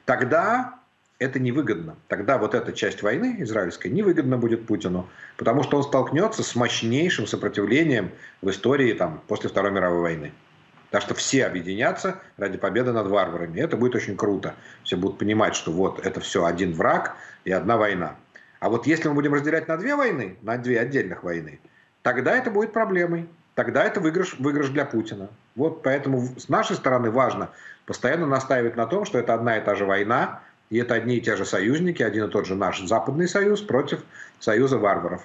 Тогда 0.04 0.77
это 1.18 1.40
невыгодно. 1.40 1.96
Тогда 2.06 2.38
вот 2.38 2.54
эта 2.54 2.72
часть 2.72 3.02
войны 3.02 3.36
израильской 3.40 3.90
невыгодна 3.90 4.38
будет 4.38 4.66
Путину, 4.66 5.08
потому 5.36 5.62
что 5.62 5.76
он 5.78 5.82
столкнется 5.82 6.42
с 6.42 6.54
мощнейшим 6.54 7.26
сопротивлением 7.26 8.12
в 8.40 8.50
истории 8.50 8.92
там, 8.92 9.22
после 9.26 9.50
Второй 9.50 9.72
мировой 9.72 10.00
войны. 10.00 10.32
Так 10.90 11.02
что 11.02 11.14
все 11.14 11.44
объединятся 11.44 12.20
ради 12.38 12.56
победы 12.56 12.92
над 12.92 13.08
варварами. 13.08 13.60
Это 13.60 13.76
будет 13.76 13.94
очень 13.94 14.16
круто. 14.16 14.54
Все 14.84 14.96
будут 14.96 15.18
понимать, 15.18 15.54
что 15.54 15.70
вот 15.70 16.04
это 16.06 16.20
все 16.20 16.46
один 16.46 16.72
враг 16.72 17.16
и 17.44 17.52
одна 17.52 17.76
война. 17.76 18.16
А 18.60 18.70
вот 18.70 18.86
если 18.86 19.08
мы 19.08 19.14
будем 19.14 19.34
разделять 19.34 19.68
на 19.68 19.76
две 19.76 19.94
войны, 19.94 20.36
на 20.42 20.56
две 20.56 20.80
отдельных 20.80 21.24
войны, 21.24 21.60
тогда 22.02 22.36
это 22.36 22.50
будет 22.50 22.72
проблемой. 22.72 23.28
Тогда 23.54 23.84
это 23.84 24.00
выигрыш, 24.00 24.36
выигрыш 24.38 24.68
для 24.68 24.84
Путина. 24.84 25.28
Вот 25.56 25.82
поэтому 25.82 26.24
с 26.38 26.48
нашей 26.48 26.76
стороны 26.76 27.10
важно 27.10 27.50
постоянно 27.86 28.26
настаивать 28.26 28.76
на 28.76 28.86
том, 28.86 29.04
что 29.04 29.18
это 29.18 29.34
одна 29.34 29.58
и 29.58 29.64
та 29.64 29.74
же 29.74 29.84
война, 29.84 30.40
и 30.70 30.78
это 30.78 30.94
одни 30.94 31.16
и 31.16 31.20
те 31.20 31.36
же 31.36 31.44
союзники, 31.44 32.02
один 32.02 32.24
и 32.24 32.30
тот 32.30 32.46
же 32.46 32.54
наш 32.54 32.80
Западный 32.80 33.28
Союз 33.28 33.60
против 33.60 34.00
Союза 34.38 34.78
варваров. 34.78 35.22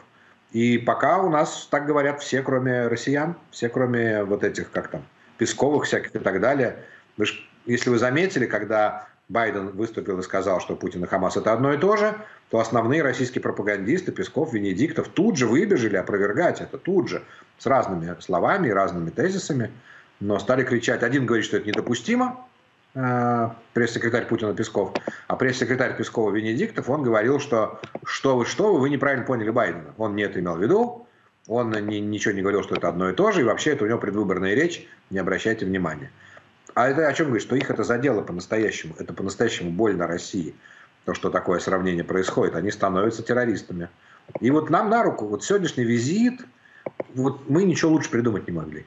И 0.52 0.78
пока 0.78 1.20
у 1.20 1.30
нас 1.30 1.68
так 1.70 1.86
говорят 1.86 2.22
все, 2.22 2.42
кроме 2.42 2.88
россиян, 2.88 3.36
все, 3.52 3.70
кроме 3.70 4.24
вот 4.24 4.44
этих, 4.44 4.72
как 4.72 4.88
там, 4.88 5.04
Песковых 5.38 5.86
всяких 5.86 6.16
и 6.16 6.20
так 6.20 6.40
далее. 6.40 6.78
Вы 7.18 7.26
ж, 7.26 7.50
если 7.66 7.90
вы 7.90 7.98
заметили, 7.98 8.46
когда 8.46 9.08
Байден 9.30 9.70
выступил 9.70 10.20
и 10.20 10.24
сказал, 10.24 10.62
что 10.62 10.76
Путин 10.76 11.04
и 11.04 11.08
Хамас 11.08 11.38
это 11.38 11.54
одно 11.54 11.74
и 11.74 11.78
то 11.78 11.98
же, 11.98 12.16
то 12.50 12.60
основные 12.60 13.02
российские 13.02 13.42
пропагандисты, 13.42 14.12
Песков, 14.12 14.54
Венедиктов, 14.54 15.08
тут 15.08 15.38
же 15.38 15.48
выбежали 15.48 15.96
опровергать 15.96 16.62
это, 16.62 16.78
тут 16.78 17.10
же, 17.10 17.24
с 17.58 17.66
разными 17.66 18.16
словами 18.20 18.68
и 18.68 18.72
разными 18.72 19.10
тезисами, 19.10 19.72
но 20.20 20.38
стали 20.38 20.64
кричать. 20.64 21.02
Один 21.02 21.26
говорит, 21.26 21.46
что 21.46 21.58
это 21.58 21.68
недопустимо, 21.68 22.46
пресс-секретарь 22.94 24.28
Путина 24.28 24.54
Песков, 24.54 24.94
а 25.28 25.36
пресс-секретарь 25.36 25.98
Пескова 25.98 26.32
Венедиктов, 26.32 26.90
он 26.90 27.04
говорил, 27.04 27.40
что 27.40 27.82
что 28.06 28.38
вы, 28.38 28.46
что 28.46 28.74
вы, 28.74 28.82
вы 28.82 28.90
неправильно 28.90 29.26
поняли 29.26 29.50
Байдена. 29.50 29.94
Он 29.98 30.16
не 30.16 30.24
это 30.24 30.40
имел 30.40 30.56
в 30.56 30.62
виду, 30.62 31.08
он 31.48 31.72
ни, 31.72 31.96
ничего 31.96 32.34
не 32.34 32.42
говорил, 32.42 32.64
что 32.64 32.76
это 32.76 32.88
одно 32.90 33.10
и 33.10 33.14
то 33.14 33.32
же, 33.32 33.42
и 33.42 33.44
вообще 33.44 33.72
это 33.72 33.84
у 33.84 33.88
него 33.88 33.98
предвыборная 33.98 34.54
речь, 34.54 34.88
не 35.10 35.20
обращайте 35.20 35.66
внимания. 35.66 36.12
А 36.76 36.88
это 36.88 37.08
о 37.08 37.14
чем 37.14 37.28
говорит? 37.28 37.44
Что 37.44 37.56
их 37.56 37.70
это 37.70 37.84
задело 37.84 38.22
по-настоящему, 38.22 38.96
это 38.98 39.14
по-настоящему 39.14 39.72
больно 39.72 40.08
России, 40.08 40.56
то, 41.06 41.14
что 41.14 41.30
такое 41.30 41.60
сравнение 41.60 42.04
происходит, 42.04 42.56
они 42.56 42.72
становятся 42.72 43.24
террористами. 43.24 43.90
И 44.40 44.52
вот 44.52 44.70
нам 44.70 44.90
на 44.90 45.04
руку, 45.04 45.28
вот 45.28 45.44
сегодняшний 45.44 45.84
визит, 45.84 46.46
вот 47.14 47.50
мы 47.50 47.64
ничего 47.64 47.92
лучше 47.92 48.10
придумать 48.10 48.48
не 48.48 48.54
могли. 48.54 48.86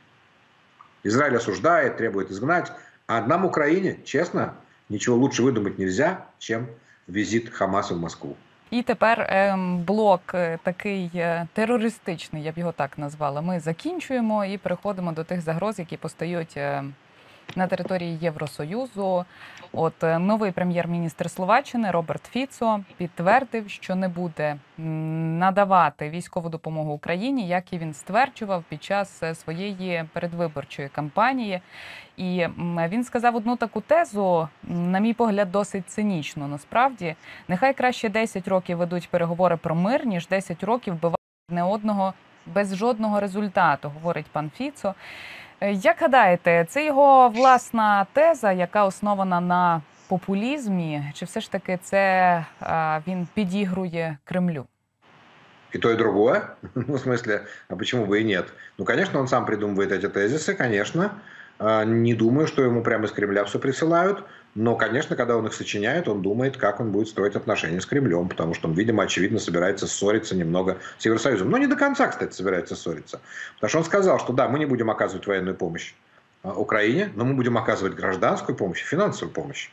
Израиль 1.04 1.36
осуждает, 1.36 1.98
требует 1.98 2.30
изгнать, 2.30 2.72
а 3.06 3.20
нам, 3.20 3.44
Украине, 3.44 3.98
честно, 4.04 4.54
ничего 4.88 5.16
лучше 5.16 5.42
выдумать 5.42 5.78
нельзя, 5.78 6.26
чем 6.38 6.66
візит 7.08 7.50
Хамасу 7.50 7.94
в 7.94 7.98
Москву. 7.98 8.36
І 8.70 8.82
тепер 8.82 9.26
ем, 9.30 9.78
блок 9.78 10.20
е, 10.34 10.58
такий 10.62 11.10
е, 11.14 11.46
терористичний, 11.52 12.42
я 12.42 12.52
б 12.52 12.58
його 12.58 12.72
так 12.72 12.98
назвала. 12.98 13.40
Ми 13.40 13.60
закінчуємо 13.60 14.44
і 14.44 14.58
переходимо 14.58 15.12
до 15.12 15.24
тих 15.24 15.40
загроз, 15.40 15.78
які 15.78 15.96
постають 15.96 16.56
е, 16.56 16.84
на 17.56 17.66
території 17.66 18.18
Євросоюзу. 18.20 19.24
От 19.72 20.04
е, 20.04 20.18
новий 20.18 20.50
прем'єр-міністр 20.50 21.30
Словаччини 21.30 21.90
Роберт 21.90 22.24
Фіцо 22.26 22.80
підтвердив, 22.96 23.70
що 23.70 23.94
не 23.94 24.08
буде 24.08 24.56
надавати 24.78 26.10
військову 26.10 26.48
допомогу 26.48 26.92
Україні, 26.92 27.48
як 27.48 27.72
і 27.72 27.78
він 27.78 27.94
стверджував 27.94 28.64
під 28.68 28.84
час 28.84 29.22
е, 29.22 29.34
своєї 29.34 30.04
передвиборчої 30.12 30.88
кампанії. 30.88 31.60
І 32.16 32.46
він 32.88 33.04
сказав 33.04 33.36
одну 33.36 33.56
таку 33.56 33.80
тезу, 33.80 34.48
на 34.62 34.98
мій 34.98 35.14
погляд, 35.14 35.52
досить 35.52 35.90
цинічно. 35.90 36.48
Насправді, 36.48 37.14
нехай 37.48 37.74
краще 37.74 38.08
10 38.08 38.48
років 38.48 38.78
ведуть 38.78 39.08
переговори 39.08 39.56
про 39.56 39.74
мир, 39.74 40.06
ніж 40.06 40.28
10 40.28 40.64
років 40.64 40.94
вбивають 40.94 41.16
не 41.50 41.62
одного 41.62 42.14
без 42.46 42.76
жодного 42.76 43.20
результату, 43.20 43.88
говорить 43.88 44.26
пан 44.32 44.50
Фіцо. 44.50 44.94
Е, 45.61 45.71
як 45.71 45.95
гадаєте, 45.99 46.65
це 46.69 46.85
його 46.85 47.29
власна 47.29 48.05
теза, 48.13 48.51
яка 48.51 48.85
основана 48.85 49.41
на 49.41 49.81
популізмі, 50.07 51.03
чи 51.13 51.25
все 51.25 51.41
ж 51.41 51.51
таки 51.51 51.79
це 51.83 52.45
він 53.07 53.27
підігрує 53.33 54.17
Кремлю? 54.23 54.65
И 55.75 55.77
то, 55.77 55.89
и 55.89 55.95
другое. 55.95 56.41
Ну, 56.75 56.95
в 56.95 56.99
смысле, 56.99 57.45
а 57.69 57.75
почему 57.75 58.05
бы 58.05 58.19
и 58.19 58.23
нет? 58.23 58.53
Ну, 58.77 58.85
конечно, 58.85 59.19
он 59.19 59.27
сам 59.27 59.45
придумывает 59.45 59.91
эти 59.91 60.09
тезисы, 60.09 60.53
конечно. 60.53 61.11
Не 61.59 62.13
думаю, 62.13 62.47
что 62.47 62.63
ему 62.63 62.83
прямо 62.83 63.05
из 63.05 63.11
Кремля 63.11 63.43
все 63.43 63.59
присылают. 63.59 64.23
Но, 64.56 64.74
конечно, 64.74 65.16
когда 65.16 65.36
он 65.36 65.46
их 65.46 65.52
сочиняет, 65.52 66.08
он 66.08 66.22
думает, 66.22 66.56
как 66.56 66.80
он 66.80 66.90
будет 66.90 67.08
строить 67.08 67.36
отношения 67.36 67.78
с 67.78 67.84
Кремлем, 67.84 68.26
потому 68.26 68.54
что 68.54 68.68
он, 68.68 68.74
видимо, 68.74 69.02
очевидно, 69.02 69.38
собирается 69.38 69.86
ссориться 69.86 70.34
немного 70.34 70.78
с 70.96 71.04
Евросоюзом. 71.04 71.50
Но 71.50 71.58
не 71.58 71.66
до 71.66 71.76
конца, 71.76 72.08
кстати, 72.08 72.32
собирается 72.32 72.74
ссориться. 72.74 73.20
Потому 73.56 73.68
что 73.68 73.78
он 73.80 73.84
сказал, 73.84 74.18
что 74.18 74.32
да, 74.32 74.48
мы 74.48 74.58
не 74.58 74.64
будем 74.64 74.90
оказывать 74.90 75.26
военную 75.26 75.54
помощь 75.54 75.94
а, 76.42 76.54
Украине, 76.54 77.12
но 77.14 77.26
мы 77.26 77.34
будем 77.34 77.58
оказывать 77.58 77.94
гражданскую 77.94 78.56
помощь, 78.56 78.82
финансовую 78.82 79.34
помощь. 79.34 79.68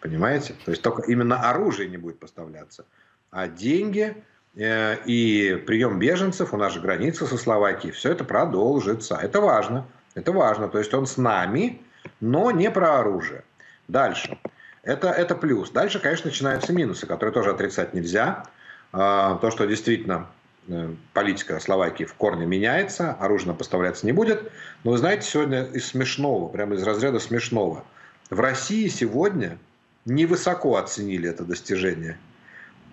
Понимаете? 0.00 0.54
То 0.64 0.70
есть 0.70 0.82
только 0.82 1.02
именно 1.10 1.50
оружие 1.50 1.88
не 1.88 1.96
будет 1.96 2.20
поставляться. 2.20 2.84
а 3.32 3.48
деньги 3.48 4.14
э, 4.54 4.96
и 5.06 5.60
прием 5.66 5.98
беженцев, 5.98 6.54
у 6.54 6.56
нас 6.56 6.72
же 6.72 6.80
граница 6.80 7.26
со 7.26 7.36
Словакией, 7.36 7.92
все 7.92 8.12
это 8.12 8.22
продолжится. 8.22 9.18
Это 9.20 9.40
важно. 9.40 9.88
Это 10.14 10.30
важно. 10.30 10.68
То 10.68 10.78
есть 10.78 10.94
он 10.94 11.08
с 11.08 11.16
нами, 11.16 11.82
но 12.20 12.52
не 12.52 12.70
про 12.70 13.00
оружие. 13.00 13.42
Дальше. 13.88 14.38
Это, 14.82 15.08
это 15.08 15.34
плюс. 15.34 15.70
Дальше, 15.70 15.98
конечно, 15.98 16.30
начинаются 16.30 16.72
минусы, 16.72 17.06
которые 17.06 17.32
тоже 17.32 17.50
отрицать 17.50 17.94
нельзя. 17.94 18.44
А, 18.92 19.36
то, 19.36 19.50
что 19.50 19.64
действительно 19.64 20.26
э, 20.68 20.94
политика 21.12 21.58
Словакии 21.58 22.04
в 22.04 22.14
корне 22.14 22.46
меняется, 22.46 23.12
оружие 23.14 23.54
поставляться 23.54 24.06
не 24.06 24.12
будет. 24.12 24.52
Но 24.84 24.92
вы 24.92 24.98
знаете, 24.98 25.28
сегодня 25.28 25.64
из 25.64 25.86
смешного, 25.86 26.48
прямо 26.48 26.74
из 26.74 26.82
разряда 26.82 27.18
смешного. 27.18 27.84
В 28.30 28.40
России 28.40 28.88
сегодня 28.88 29.58
невысоко 30.04 30.76
оценили 30.76 31.28
это 31.28 31.44
достижение 31.44 32.18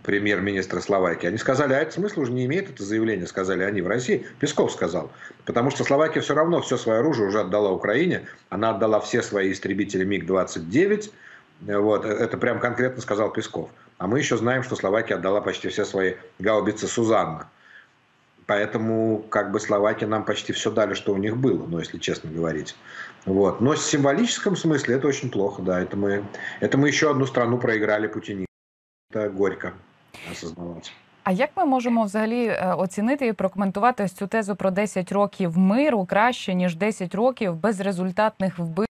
премьер-министра 0.03 0.79
Словакии. 0.79 1.27
Они 1.27 1.38
сказали, 1.38 1.74
а 1.74 1.79
это 1.79 1.91
смысла 1.93 2.22
уже 2.22 2.31
не 2.31 2.46
имеет 2.46 2.70
это 2.70 2.84
заявление, 2.84 3.27
сказали 3.27 3.63
они 3.63 3.81
в 3.81 3.88
России. 3.88 4.25
Песков 4.39 4.72
сказал. 4.72 5.12
Потому 5.46 5.72
что 5.72 5.84
Словакия 5.84 6.22
все 6.22 6.34
равно 6.34 6.62
все 6.62 6.77
свое 6.77 7.00
оружие 7.00 7.27
уже 7.27 7.41
отдала 7.41 7.72
Украине. 7.72 8.27
Она 8.50 8.72
отдала 8.72 9.00
все 9.00 9.22
свои 9.22 9.51
истребители 9.51 10.03
МиГ-29. 10.05 11.12
Вот, 11.62 12.05
это 12.05 12.38
прям 12.38 12.60
конкретно 12.60 13.01
сказал 13.01 13.31
Песков. 13.31 13.70
А 13.98 14.08
мы 14.08 14.20
еще 14.20 14.38
знаем, 14.38 14.63
что 14.63 14.75
Словакия 14.75 15.15
отдала 15.15 15.41
почти 15.41 15.70
все 15.70 15.86
свои 15.86 16.15
гаубицы 16.39 16.88
Сузанна. 16.88 17.50
Поэтому 18.48 19.24
как 19.29 19.51
бы 19.51 19.60
Словакия 19.60 20.08
нам 20.08 20.25
почти 20.25 20.53
все 20.53 20.72
дали, 20.72 20.96
что 20.96 21.13
у 21.13 21.17
них 21.17 21.38
было, 21.38 21.65
ну, 21.67 21.79
если 21.79 22.00
честно 22.00 22.31
говорить. 22.31 22.75
Вот. 23.25 23.62
Но 23.62 23.74
в 23.74 23.77
символическом 23.77 24.55
смысле 24.55 24.96
это 24.96 25.08
очень 25.08 25.29
плохо, 25.29 25.62
да. 25.62 25.79
Это 25.79 25.96
мы, 25.96 26.25
это 26.60 26.77
мы 26.77 26.88
еще 26.88 27.12
одну 27.12 27.27
страну 27.27 27.60
проиграли 27.60 28.08
путинистам. 28.08 28.48
Это 29.12 29.29
горько 29.29 29.74
осознавати. 30.33 30.90
А 31.25 31.33
як 31.33 31.50
ми 31.57 31.64
можемо 31.64 32.05
взагалі 32.05 32.47
е, 32.47 32.75
оцінити 32.78 33.26
і 33.26 33.33
прокоментувати 33.33 34.05
ось 34.05 34.12
цю 34.12 34.26
тезу 34.26 34.57
про 34.57 34.71
10 34.71 35.12
років 35.12 35.59
миру 35.59 36.05
краще 36.05 36.55
ніж 36.55 36.76
10 36.76 37.14
років 37.14 37.55
безрезультатних 37.57 38.59
вбивств 38.59 38.87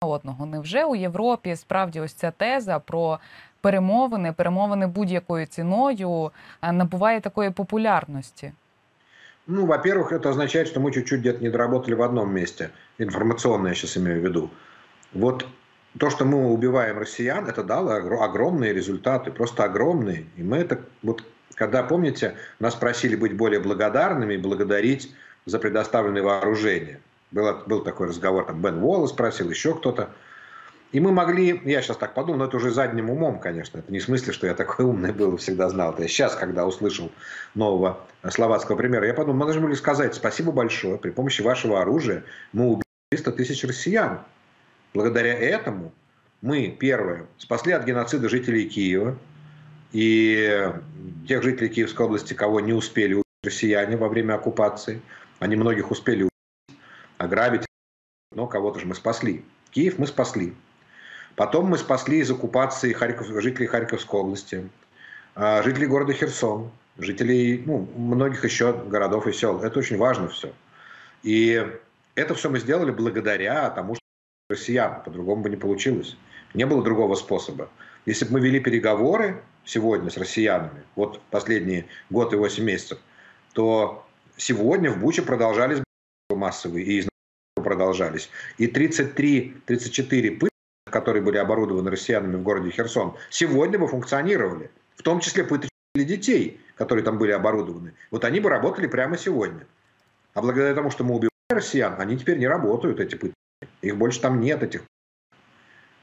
одного? 0.00 0.46
Невже 0.46 0.84
у 0.84 0.96
Європі 0.96 1.56
справді 1.56 2.00
ось 2.00 2.12
ця 2.12 2.30
теза 2.30 2.78
про 2.78 3.18
перемовини, 3.60 4.32
перемовини 4.32 4.86
будь-якою 4.86 5.46
ціною 5.46 6.30
е, 6.62 6.72
набуває 6.72 7.20
такої 7.20 7.50
популярності? 7.50 8.52
Ну, 9.46 9.66
во-первых, 9.66 10.12
это 10.12 10.28
означает, 10.28 10.68
что 10.68 10.80
мы 10.80 10.90
чуть-чуть 10.90 11.20
где-то 11.20 11.44
не 11.44 11.50
доработали 11.50 11.94
в 11.94 12.02
одном 12.02 12.34
месте. 12.34 12.70
Информационно 12.98 13.68
я 13.68 13.74
сейчас 13.74 13.96
имею 13.96 14.20
в 14.20 14.24
виду. 14.24 14.50
Вот 15.14 15.46
то, 15.97 16.09
что 16.09 16.25
мы 16.25 16.51
убиваем 16.51 16.97
россиян, 16.97 17.47
это 17.47 17.63
дало 17.63 17.91
огромные 17.93 18.73
результаты, 18.73 19.31
просто 19.31 19.63
огромные. 19.63 20.25
И 20.37 20.43
мы 20.43 20.57
это, 20.57 20.79
вот 21.03 21.23
когда, 21.55 21.83
помните, 21.83 22.35
нас 22.59 22.75
просили 22.75 23.15
быть 23.15 23.35
более 23.35 23.59
благодарными 23.59 24.35
и 24.35 24.37
благодарить 24.37 25.13
за 25.45 25.59
предоставленное 25.59 26.23
вооружение. 26.23 27.01
Был, 27.31 27.63
был 27.65 27.81
такой 27.81 28.07
разговор, 28.07 28.45
там 28.45 28.61
Бен 28.61 28.81
Уоллес 28.83 29.11
спросил, 29.11 29.49
еще 29.49 29.75
кто-то. 29.75 30.09
И 30.91 30.99
мы 30.99 31.13
могли, 31.13 31.61
я 31.65 31.81
сейчас 31.81 31.97
так 31.97 32.13
подумал, 32.13 32.39
но 32.39 32.45
это 32.45 32.57
уже 32.57 32.71
задним 32.71 33.09
умом, 33.09 33.39
конечно, 33.39 33.77
это 33.77 33.91
не 33.91 33.99
в 33.99 34.03
смысле, 34.03 34.33
что 34.33 34.47
я 34.47 34.53
такой 34.53 34.85
умный 34.85 35.13
был 35.13 35.37
всегда 35.37 35.69
знал. 35.69 35.93
Это 35.93 36.01
я 36.01 36.07
сейчас, 36.09 36.35
когда 36.35 36.65
услышал 36.65 37.09
нового 37.55 37.99
словацкого 38.29 38.75
примера, 38.75 39.07
я 39.07 39.13
подумал, 39.13 39.39
мы 39.39 39.45
должны 39.45 39.61
были 39.61 39.75
сказать 39.75 40.15
спасибо 40.15 40.51
большое, 40.51 40.97
при 40.97 41.11
помощи 41.11 41.41
вашего 41.41 41.81
оружия 41.81 42.23
мы 42.51 42.65
убили 42.67 42.83
300 43.11 43.31
тысяч 43.31 43.63
россиян. 43.63 44.21
Благодаря 44.93 45.33
этому 45.33 45.93
мы, 46.41 46.75
первое, 46.77 47.25
спасли 47.37 47.71
от 47.71 47.85
геноцида 47.85 48.29
жителей 48.29 48.67
Киева 48.67 49.17
и 49.91 50.71
тех 51.27 51.43
жителей 51.43 51.69
Киевской 51.69 52.05
области, 52.05 52.33
кого 52.33 52.59
не 52.59 52.73
успели 52.73 53.13
убить 53.13 53.25
россияне 53.43 53.95
во 53.97 54.09
время 54.09 54.35
оккупации. 54.35 55.01
Они 55.39 55.55
многих 55.55 55.91
успели 55.91 56.23
убить, 56.23 56.77
ограбить, 57.17 57.65
но 58.31 58.47
кого-то 58.47 58.79
же 58.79 58.85
мы 58.85 58.95
спасли. 58.95 59.43
Киев 59.71 59.97
мы 59.97 60.07
спасли. 60.07 60.53
Потом 61.35 61.67
мы 61.67 61.77
спасли 61.77 62.19
из 62.19 62.29
оккупации 62.29 62.91
Харьков, 62.91 63.27
жителей 63.41 63.67
Харьковской 63.67 64.19
области, 64.19 64.69
а, 65.35 65.63
жителей 65.63 65.87
города 65.87 66.13
Херсон, 66.13 66.69
жителей 66.97 67.63
ну, 67.65 67.87
многих 67.95 68.43
еще 68.43 68.73
городов 68.73 69.27
и 69.27 69.31
сел. 69.31 69.61
Это 69.61 69.79
очень 69.79 69.97
важно 69.97 70.27
все. 70.27 70.51
И 71.23 71.65
это 72.15 72.35
все 72.35 72.49
мы 72.49 72.59
сделали 72.59 72.91
благодаря 72.91 73.69
тому, 73.69 73.95
что 73.95 74.00
россиян, 74.51 75.01
по-другому 75.03 75.43
бы 75.43 75.49
не 75.49 75.55
получилось. 75.55 76.17
Не 76.53 76.65
было 76.65 76.83
другого 76.83 77.15
способа. 77.15 77.69
Если 78.05 78.25
бы 78.25 78.33
мы 78.33 78.41
вели 78.41 78.59
переговоры 78.59 79.41
сегодня 79.65 80.09
с 80.09 80.17
россиянами, 80.17 80.83
вот 80.95 81.21
последние 81.29 81.85
год 82.09 82.33
и 82.33 82.35
8 82.35 82.63
месяцев, 82.63 82.99
то 83.53 84.05
сегодня 84.37 84.91
в 84.91 84.99
Буче 84.99 85.21
продолжались 85.21 85.83
массовые 86.29 86.85
и 86.85 87.07
продолжались. 87.55 88.29
И 88.57 88.67
33-34 88.67 90.37
пытки, 90.37 90.49
которые 90.89 91.21
были 91.21 91.37
оборудованы 91.37 91.91
россиянами 91.91 92.35
в 92.35 92.43
городе 92.43 92.71
Херсон, 92.71 93.15
сегодня 93.29 93.77
бы 93.79 93.87
функционировали. 93.87 94.71
В 94.95 95.03
том 95.03 95.19
числе 95.19 95.43
пытки 95.43 95.69
детей, 95.95 96.59
которые 96.75 97.03
там 97.03 97.17
были 97.17 97.31
оборудованы. 97.31 97.93
Вот 98.09 98.25
они 98.25 98.39
бы 98.39 98.49
работали 98.49 98.87
прямо 98.87 99.17
сегодня. 99.17 99.65
А 100.33 100.41
благодаря 100.41 100.73
тому, 100.73 100.89
что 100.89 101.03
мы 101.03 101.15
убиваем 101.15 101.29
россиян, 101.49 101.95
они 101.99 102.17
теперь 102.17 102.37
не 102.37 102.47
работают, 102.47 102.99
эти 102.99 103.15
пытки. 103.15 103.35
Их 103.81 103.97
больше 103.97 104.21
там 104.21 104.39
нет, 104.39 104.63
этих 104.63 104.81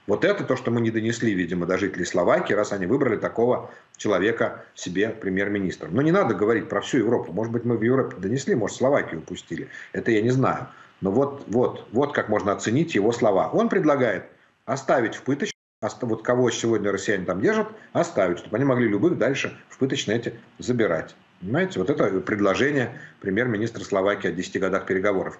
вот 0.08 0.24
это 0.24 0.42
то, 0.42 0.56
что 0.56 0.70
мы 0.70 0.80
не 0.80 0.90
донесли, 0.90 1.34
видимо, 1.34 1.66
до 1.66 1.76
жителей 1.76 2.06
Словакии, 2.06 2.54
раз 2.54 2.72
они 2.72 2.86
выбрали 2.86 3.18
такого 3.18 3.70
человека 3.98 4.64
себе 4.74 5.10
премьер-министром. 5.10 5.94
Но 5.94 6.00
не 6.00 6.12
надо 6.12 6.34
говорить 6.34 6.70
про 6.70 6.80
всю 6.80 6.96
Европу. 6.98 7.30
Может 7.32 7.52
быть, 7.52 7.66
мы 7.66 7.76
в 7.76 7.82
Европе 7.82 8.16
донесли, 8.16 8.54
может, 8.54 8.78
Словакию 8.78 9.20
упустили. 9.20 9.68
Это 9.92 10.10
я 10.10 10.22
не 10.22 10.30
знаю. 10.30 10.68
Но 11.02 11.12
вот, 11.12 11.44
вот, 11.48 11.86
вот 11.92 12.14
как 12.14 12.30
можно 12.30 12.52
оценить 12.52 12.94
его 12.94 13.12
слова. 13.12 13.50
Он 13.50 13.68
предлагает 13.68 14.24
оставить 14.64 15.14
в 15.14 15.22
пыточной, 15.24 15.52
вот 16.00 16.22
кого 16.22 16.50
сегодня 16.50 16.90
россияне 16.90 17.26
там 17.26 17.42
держат, 17.42 17.68
оставить, 17.92 18.38
чтобы 18.38 18.56
они 18.56 18.64
могли 18.64 18.88
любых 18.88 19.18
дальше 19.18 19.58
в 19.68 19.76
пыточные 19.76 20.16
эти 20.16 20.34
забирать. 20.58 21.14
Понимаете, 21.40 21.80
вот 21.80 21.90
это 21.90 22.18
предложение 22.20 22.98
премьер-министра 23.20 23.84
Словакии 23.84 24.28
о 24.28 24.32
10 24.32 24.58
годах 24.58 24.86
переговоров. 24.86 25.38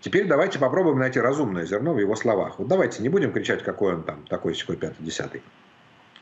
Теперь 0.00 0.26
давайте 0.26 0.58
попробуем 0.58 0.98
найти 0.98 1.20
разумное 1.20 1.66
зерно 1.66 1.92
в 1.92 1.98
его 1.98 2.14
словах. 2.14 2.58
Вот 2.58 2.68
давайте 2.68 3.02
не 3.02 3.08
будем 3.08 3.32
кричать, 3.32 3.64
какой 3.64 3.94
он 3.94 4.02
там 4.04 4.24
такой, 4.28 4.54
секой, 4.54 4.76
пятый, 4.76 5.02
десятый. 5.02 5.42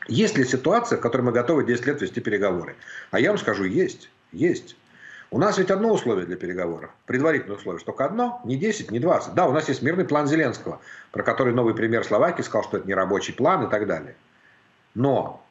Есть 0.07 0.37
ли 0.37 0.45
ситуация, 0.45 0.97
в 0.97 1.01
которой 1.01 1.21
мы 1.21 1.31
готовы 1.31 1.65
10 1.65 1.85
лет 1.85 2.01
вести 2.01 2.21
переговоры? 2.21 2.75
А 3.11 3.19
я 3.19 3.29
вам 3.29 3.37
скажу, 3.37 3.65
есть, 3.65 4.09
есть. 4.31 4.75
У 5.29 5.37
нас 5.37 5.57
ведь 5.57 5.69
одно 5.69 5.91
условие 5.91 6.25
для 6.25 6.37
переговоров, 6.37 6.89
предварительное 7.05 7.57
условие, 7.57 7.83
только 7.83 8.05
одно, 8.05 8.41
не 8.45 8.55
10, 8.55 8.91
не 8.91 8.99
20. 8.99 9.33
Да, 9.33 9.45
у 9.47 9.51
нас 9.51 9.67
есть 9.67 9.81
мирный 9.81 10.05
план 10.05 10.25
Зеленского, 10.25 10.79
про 11.11 11.23
который 11.23 11.53
новый 11.53 11.75
премьер 11.75 12.05
Словакии 12.05 12.43
сказал, 12.43 12.63
что 12.63 12.77
это 12.77 12.87
не 12.87 12.93
рабочий 12.93 13.33
план 13.33 13.67
и 13.67 13.69
так 13.69 13.87
далее. 13.87 14.15
Но 14.95 15.45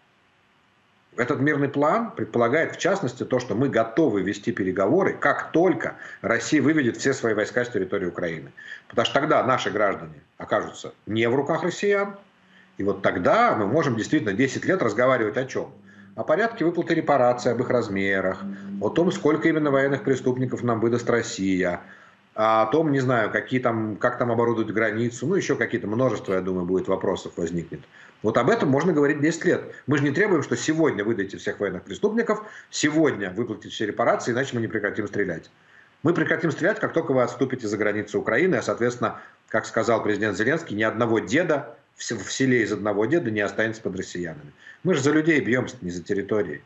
этот 1.17 1.41
мирный 1.41 1.69
план 1.69 2.11
предполагает, 2.11 2.75
в 2.75 2.79
частности, 2.79 3.25
то, 3.25 3.39
что 3.39 3.55
мы 3.55 3.69
готовы 3.69 4.23
вести 4.23 4.53
переговоры, 4.53 5.15
как 5.15 5.51
только 5.53 5.97
Россия 6.23 6.61
выведет 6.63 6.97
все 6.97 7.13
свои 7.13 7.35
войска 7.35 7.65
с 7.65 7.69
территории 7.69 8.07
Украины. 8.07 8.53
Потому 8.89 9.07
что 9.07 9.21
тогда 9.21 9.43
наши 9.43 9.71
граждане 9.71 10.21
окажутся 10.39 10.93
не 11.07 11.29
в 11.29 11.35
руках 11.35 11.63
россиян, 11.63 12.17
и 12.79 12.83
вот 12.83 13.03
тогда 13.03 13.55
мы 13.57 13.67
можем 13.67 13.97
действительно 13.97 14.33
10 14.33 14.65
лет 14.67 14.83
разговаривать 14.83 15.37
о 15.37 15.47
чем? 15.47 15.73
О 16.15 16.25
порядке 16.25 16.65
выплаты 16.65 16.95
репараций, 16.95 17.53
об 17.53 17.61
их 17.61 17.69
размерах, 17.71 18.43
о 18.81 18.89
том, 18.89 19.13
сколько 19.13 19.49
именно 19.49 19.71
военных 19.71 20.03
преступников 20.03 20.63
нам 20.63 20.81
выдаст 20.81 21.09
Россия, 21.11 21.81
о 22.35 22.67
том, 22.67 22.93
не 22.93 23.01
знаю, 23.01 23.31
какие 23.31 23.61
там, 23.61 23.97
как 23.97 24.19
там 24.19 24.31
оборудовать 24.31 24.71
границу, 24.71 25.27
ну, 25.27 25.35
еще 25.35 25.57
какие-то 25.57 25.87
множество, 25.87 26.35
я 26.35 26.43
думаю, 26.43 26.67
будет 26.67 26.87
вопросов 26.87 27.33
возникнет. 27.37 27.81
Вот 28.23 28.39
об 28.39 28.51
этом 28.51 28.69
можно 28.69 28.93
говорить 28.93 29.21
10 29.21 29.45
лет. 29.45 29.63
Мы 29.87 29.99
же 29.99 30.05
не 30.05 30.11
требуем, 30.11 30.43
что 30.43 30.57
сегодня 30.57 31.05
выдайте 31.05 31.37
всех 31.37 31.61
военных 31.61 31.83
преступников, 31.83 32.43
сегодня 32.71 33.31
выплатите 33.31 33.69
все 33.69 33.87
репарации, 33.87 34.33
иначе 34.33 34.51
мы 34.55 34.61
не 34.61 34.69
прекратим 34.69 35.07
стрелять. 35.07 35.51
Мы 36.03 36.15
прекратим 36.15 36.51
стрелять, 36.51 36.79
как 36.79 36.93
только 36.93 37.13
вы 37.13 37.23
отступите 37.23 37.67
за 37.67 37.77
границу 37.77 38.21
Украины, 38.21 38.57
а, 38.57 38.63
соответственно, 38.63 39.21
как 39.49 39.67
сказал 39.67 40.03
президент 40.03 40.37
Зеленский, 40.37 40.77
ни 40.77 40.83
одного 40.83 41.19
деда 41.19 41.77
в 41.97 42.31
селе 42.31 42.63
из 42.63 42.73
одного 42.73 43.07
деда 43.07 43.31
не 43.31 43.41
останется 43.41 43.81
под 43.81 43.97
россиянами. 43.97 44.53
Мы 44.83 44.95
же 44.95 45.01
за 45.01 45.13
людей 45.13 45.41
бьемся, 45.41 45.77
не 45.81 45.91
за 45.91 46.03
территории. 46.03 46.63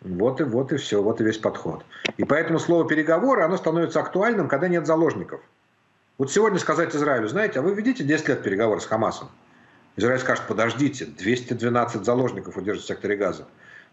Вот 0.00 0.40
и, 0.40 0.44
вот 0.44 0.72
и 0.72 0.78
все, 0.78 1.02
вот 1.02 1.20
и 1.20 1.24
весь 1.24 1.36
подход. 1.36 1.84
И 2.16 2.24
поэтому 2.24 2.58
слово 2.58 2.88
«переговоры» 2.88 3.42
оно 3.42 3.58
становится 3.58 4.00
актуальным, 4.00 4.48
когда 4.48 4.66
нет 4.66 4.86
заложников. 4.86 5.40
Вот 6.16 6.32
сегодня 6.32 6.58
сказать 6.58 6.94
Израилю, 6.94 7.28
знаете, 7.28 7.58
а 7.58 7.62
вы 7.62 7.74
ведите 7.74 8.02
10 8.02 8.28
лет 8.28 8.42
переговоры 8.42 8.80
с 8.80 8.86
Хамасом. 8.86 9.28
Израиль 10.00 10.18
скажет, 10.18 10.46
подождите, 10.48 11.04
212 11.04 12.04
заложников 12.06 12.56
удержат 12.56 12.84
в 12.84 12.88
секторе 12.88 13.16
Газа. 13.16 13.46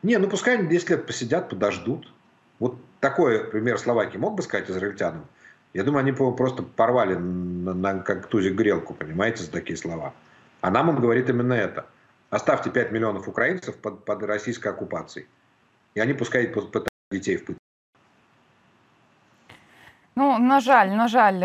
Не, 0.03 0.17
ну 0.17 0.29
пускай 0.29 0.57
они 0.57 0.69
10 0.69 0.89
лет 0.89 1.05
посидят, 1.05 1.49
подождут. 1.49 2.13
Вот 2.59 2.79
такой 3.01 3.43
пример 3.43 3.77
Словакии 3.77 4.17
мог 4.17 4.35
бы 4.35 4.41
сказать 4.41 4.69
израильтянам? 4.69 5.25
Я 5.73 5.83
думаю, 5.83 5.99
они 5.99 6.13
просто 6.13 6.63
порвали 6.63 7.15
на, 7.15 7.73
на 7.73 7.99
как 7.99 8.27
тузик 8.27 8.53
грелку, 8.53 8.93
понимаете, 8.93 9.43
за 9.43 9.51
такие 9.51 9.75
слова. 9.75 10.13
А 10.61 10.71
нам 10.71 10.87
он 10.87 11.01
говорит 11.01 11.29
именно 11.29 11.53
это. 11.53 11.85
Оставьте 12.29 12.69
5 12.69 12.91
миллионов 12.93 13.27
украинцев 13.27 13.75
под, 13.75 14.05
под 14.05 14.23
российской 14.23 14.69
оккупацией. 14.69 15.27
и 15.93 15.99
они 15.99 16.13
пускай 16.13 16.47
пытают 16.47 16.87
детей 17.11 17.35
в 17.35 17.45
пытку. 17.45 17.61
Ну, 20.15 20.37
на 20.37 20.61
жаль, 20.61 20.91
на 20.91 21.09
жаль, 21.09 21.43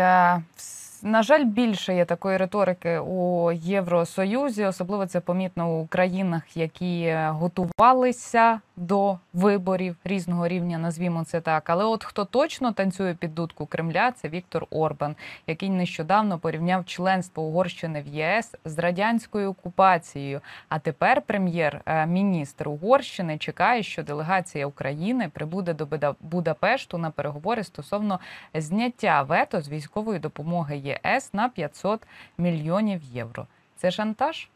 На 1.02 1.22
жаль, 1.22 1.44
більше 1.44 1.94
є 1.94 2.04
такої 2.04 2.36
риторики 2.36 2.98
у 2.98 3.52
Євросоюзі, 3.52 4.64
особливо 4.64 5.06
це 5.06 5.20
помітно 5.20 5.80
у 5.80 5.86
країнах, 5.86 6.56
які 6.56 7.16
готувалися 7.28 8.60
До 8.75 9.17
виборів 9.33 9.95
різного 10.03 10.47
рівня, 10.47 10.77
назвімо 10.77 11.23
це 11.23 11.41
так. 11.41 11.69
Але 11.69 11.85
от 11.85 12.03
хто 12.03 12.25
точно 12.25 12.71
танцює 12.71 13.13
під 13.13 13.35
дудку 13.35 13.65
Кремля, 13.65 14.11
це 14.11 14.29
Віктор 14.29 14.67
Орбан, 14.69 15.15
який 15.47 15.69
нещодавно 15.69 16.39
порівняв 16.39 16.85
членство 16.85 17.43
Угорщини 17.43 18.01
в 18.01 18.07
ЄС 18.07 18.55
з 18.65 18.79
радянською 18.79 19.49
окупацією. 19.49 20.41
А 20.69 20.79
тепер 20.79 21.21
прем'єр-міністр 21.21 22.69
Угорщини 22.69 23.37
чекає, 23.37 23.83
що 23.83 24.03
делегація 24.03 24.67
України 24.67 25.29
прибуде 25.33 25.73
до 25.73 26.15
Будапешту 26.21 26.97
на 26.97 27.11
переговори 27.11 27.63
стосовно 27.63 28.19
зняття 28.53 29.21
вето 29.21 29.61
з 29.61 29.69
військової 29.69 30.19
допомоги 30.19 30.77
ЄС 30.77 31.33
на 31.33 31.49
500 31.49 32.01
мільйонів 32.37 33.01
євро. 33.03 33.47
Це 33.75 33.91
шантаж? 33.91 34.47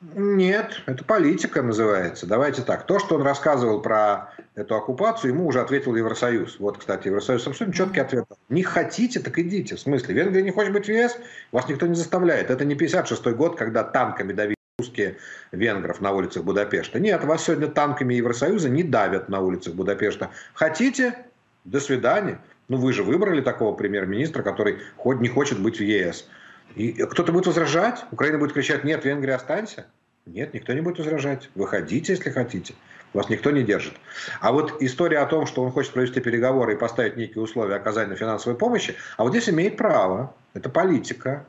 Нет, 0.00 0.82
это 0.86 1.04
политика 1.04 1.60
называется. 1.60 2.26
Давайте 2.26 2.62
так. 2.62 2.86
То, 2.86 3.00
что 3.00 3.16
он 3.16 3.22
рассказывал 3.22 3.80
про 3.80 4.32
эту 4.54 4.76
оккупацию, 4.76 5.32
ему 5.32 5.46
уже 5.46 5.60
ответил 5.60 5.96
Евросоюз. 5.96 6.60
Вот, 6.60 6.78
кстати, 6.78 7.08
Евросоюз 7.08 7.44
абсолютно 7.46 7.74
четкий 7.74 8.00
ответ. 8.00 8.24
Не 8.48 8.62
хотите, 8.62 9.18
так 9.18 9.36
идите. 9.40 9.74
В 9.74 9.80
смысле, 9.80 10.14
Венгрия 10.14 10.42
не 10.42 10.52
хочет 10.52 10.72
быть 10.72 10.86
в 10.86 10.88
ЕС, 10.88 11.18
вас 11.50 11.68
никто 11.68 11.88
не 11.88 11.96
заставляет. 11.96 12.50
Это 12.50 12.64
не 12.64 12.76
56-й 12.76 13.34
год, 13.34 13.56
когда 13.56 13.82
танками 13.82 14.32
давили 14.32 14.54
русские 14.78 15.16
венгров 15.50 16.00
на 16.00 16.12
улицах 16.12 16.44
Будапешта. 16.44 17.00
Нет, 17.00 17.24
вас 17.24 17.44
сегодня 17.44 17.66
танками 17.66 18.14
Евросоюза 18.14 18.68
не 18.68 18.84
давят 18.84 19.28
на 19.28 19.40
улицах 19.40 19.74
Будапешта. 19.74 20.30
Хотите? 20.54 21.16
До 21.64 21.80
свидания. 21.80 22.40
Ну, 22.68 22.76
вы 22.76 22.92
же 22.92 23.02
выбрали 23.02 23.40
такого 23.40 23.74
премьер-министра, 23.74 24.44
который 24.44 24.78
хоть 24.96 25.20
не 25.20 25.28
хочет 25.28 25.58
быть 25.58 25.78
в 25.78 25.82
ЕС. 25.82 26.28
И 26.74 26.92
кто-то 26.92 27.32
будет 27.32 27.46
возражать? 27.46 28.04
Украина 28.10 28.38
будет 28.38 28.52
кричать, 28.52 28.84
нет, 28.84 29.04
Венгрия, 29.04 29.34
останься? 29.34 29.86
Нет, 30.26 30.54
никто 30.54 30.72
не 30.72 30.80
будет 30.80 30.98
возражать. 30.98 31.48
Выходите, 31.54 32.12
если 32.12 32.30
хотите. 32.30 32.74
Вас 33.14 33.30
никто 33.30 33.50
не 33.50 33.62
держит. 33.62 33.94
А 34.40 34.52
вот 34.52 34.82
история 34.82 35.18
о 35.18 35.26
том, 35.26 35.46
что 35.46 35.62
он 35.62 35.72
хочет 35.72 35.92
провести 35.92 36.20
переговоры 36.20 36.74
и 36.74 36.76
поставить 36.76 37.16
некие 37.16 37.42
условия 37.42 37.76
оказания 37.76 38.14
финансовой 38.16 38.58
помощи, 38.58 38.96
а 39.16 39.24
вот 39.24 39.30
здесь 39.30 39.48
имеет 39.48 39.78
право. 39.78 40.34
Это 40.52 40.68
политика. 40.68 41.46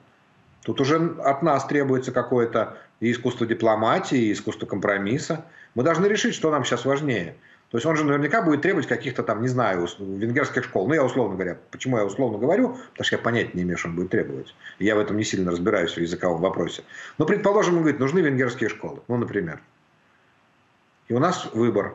Тут 0.63 0.79
уже 0.79 1.15
от 1.23 1.43
нас 1.43 1.65
требуется 1.65 2.11
какое-то 2.11 2.77
и 3.01 3.11
искусство 3.11 3.45
дипломатии, 3.45 4.17
и 4.17 4.33
искусство 4.33 4.65
компромисса. 4.65 5.45
Мы 5.75 5.83
должны 5.83 6.05
решить, 6.05 6.33
что 6.33 6.49
нам 6.51 6.63
сейчас 6.63 6.85
важнее– 6.85 7.35
то 7.71 7.77
есть 7.77 7.85
он 7.85 7.95
же 7.95 8.03
наверняка 8.03 8.41
будет 8.41 8.63
требовать 8.63 8.87
каких-то 8.87 9.21
там, 9.21 9.43
не 9.43 9.47
знаю, 9.47 9.87
венгерских 9.99 10.63
школ. 10.63 10.87
Ну, 10.87 10.95
я 10.95 11.03
условно 11.03 11.35
говоря. 11.35 11.57
Почему 11.69 11.97
я 11.97 12.05
условно 12.05 12.39
говорю? 12.39 12.69
Потому 12.91 13.05
что 13.05 13.15
я 13.15 13.21
понятия 13.21 13.51
не 13.53 13.61
имею, 13.61 13.77
что 13.77 13.89
он 13.89 13.95
будет 13.95 14.09
требовать. 14.09 14.55
Я 14.79 14.95
в 14.95 14.99
этом 14.99 15.17
не 15.17 15.23
сильно 15.23 15.51
разбираюсь 15.51 15.93
в 15.93 15.97
языковом 15.97 16.41
вопросе. 16.41 16.83
Но, 17.19 17.25
предположим, 17.25 17.75
он 17.75 17.81
говорит, 17.81 17.99
нужны 17.99 18.19
венгерские 18.21 18.69
школы. 18.69 19.01
Ну, 19.07 19.17
например. 19.17 19.59
И 21.09 21.13
у 21.13 21.19
нас 21.19 21.47
выбор. 21.53 21.93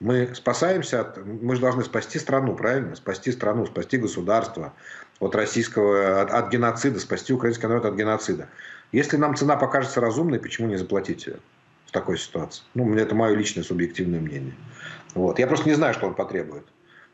Мы 0.00 0.34
спасаемся 0.34 1.02
от... 1.02 1.18
Мы 1.26 1.54
же 1.54 1.60
должны 1.60 1.84
спасти 1.84 2.18
страну, 2.18 2.54
правильно? 2.54 2.96
Спасти 2.96 3.30
страну, 3.30 3.66
спасти 3.66 3.98
государство 3.98 4.72
от 5.20 5.34
российского... 5.34 6.22
От, 6.22 6.30
от 6.30 6.50
геноцида, 6.50 6.98
спасти 6.98 7.34
украинский 7.34 7.68
народ 7.68 7.84
от 7.84 7.94
геноцида. 7.94 8.48
Если 8.90 9.18
нам 9.18 9.36
цена 9.36 9.56
покажется 9.56 10.00
разумной, 10.00 10.38
почему 10.38 10.66
не 10.66 10.76
заплатить 10.76 11.26
ее? 11.26 11.36
Такой 11.94 12.18
ситуации. 12.18 12.62
Ну, 12.74 12.94
это 12.94 13.14
мое 13.14 13.34
личное 13.34 13.62
субъективное 13.62 14.20
мнение. 14.20 14.54
Вот. 15.14 15.38
Я 15.38 15.46
просто 15.46 15.68
не 15.68 15.74
знаю, 15.74 15.94
что 15.94 16.06
он 16.06 16.14
потребует. 16.14 16.64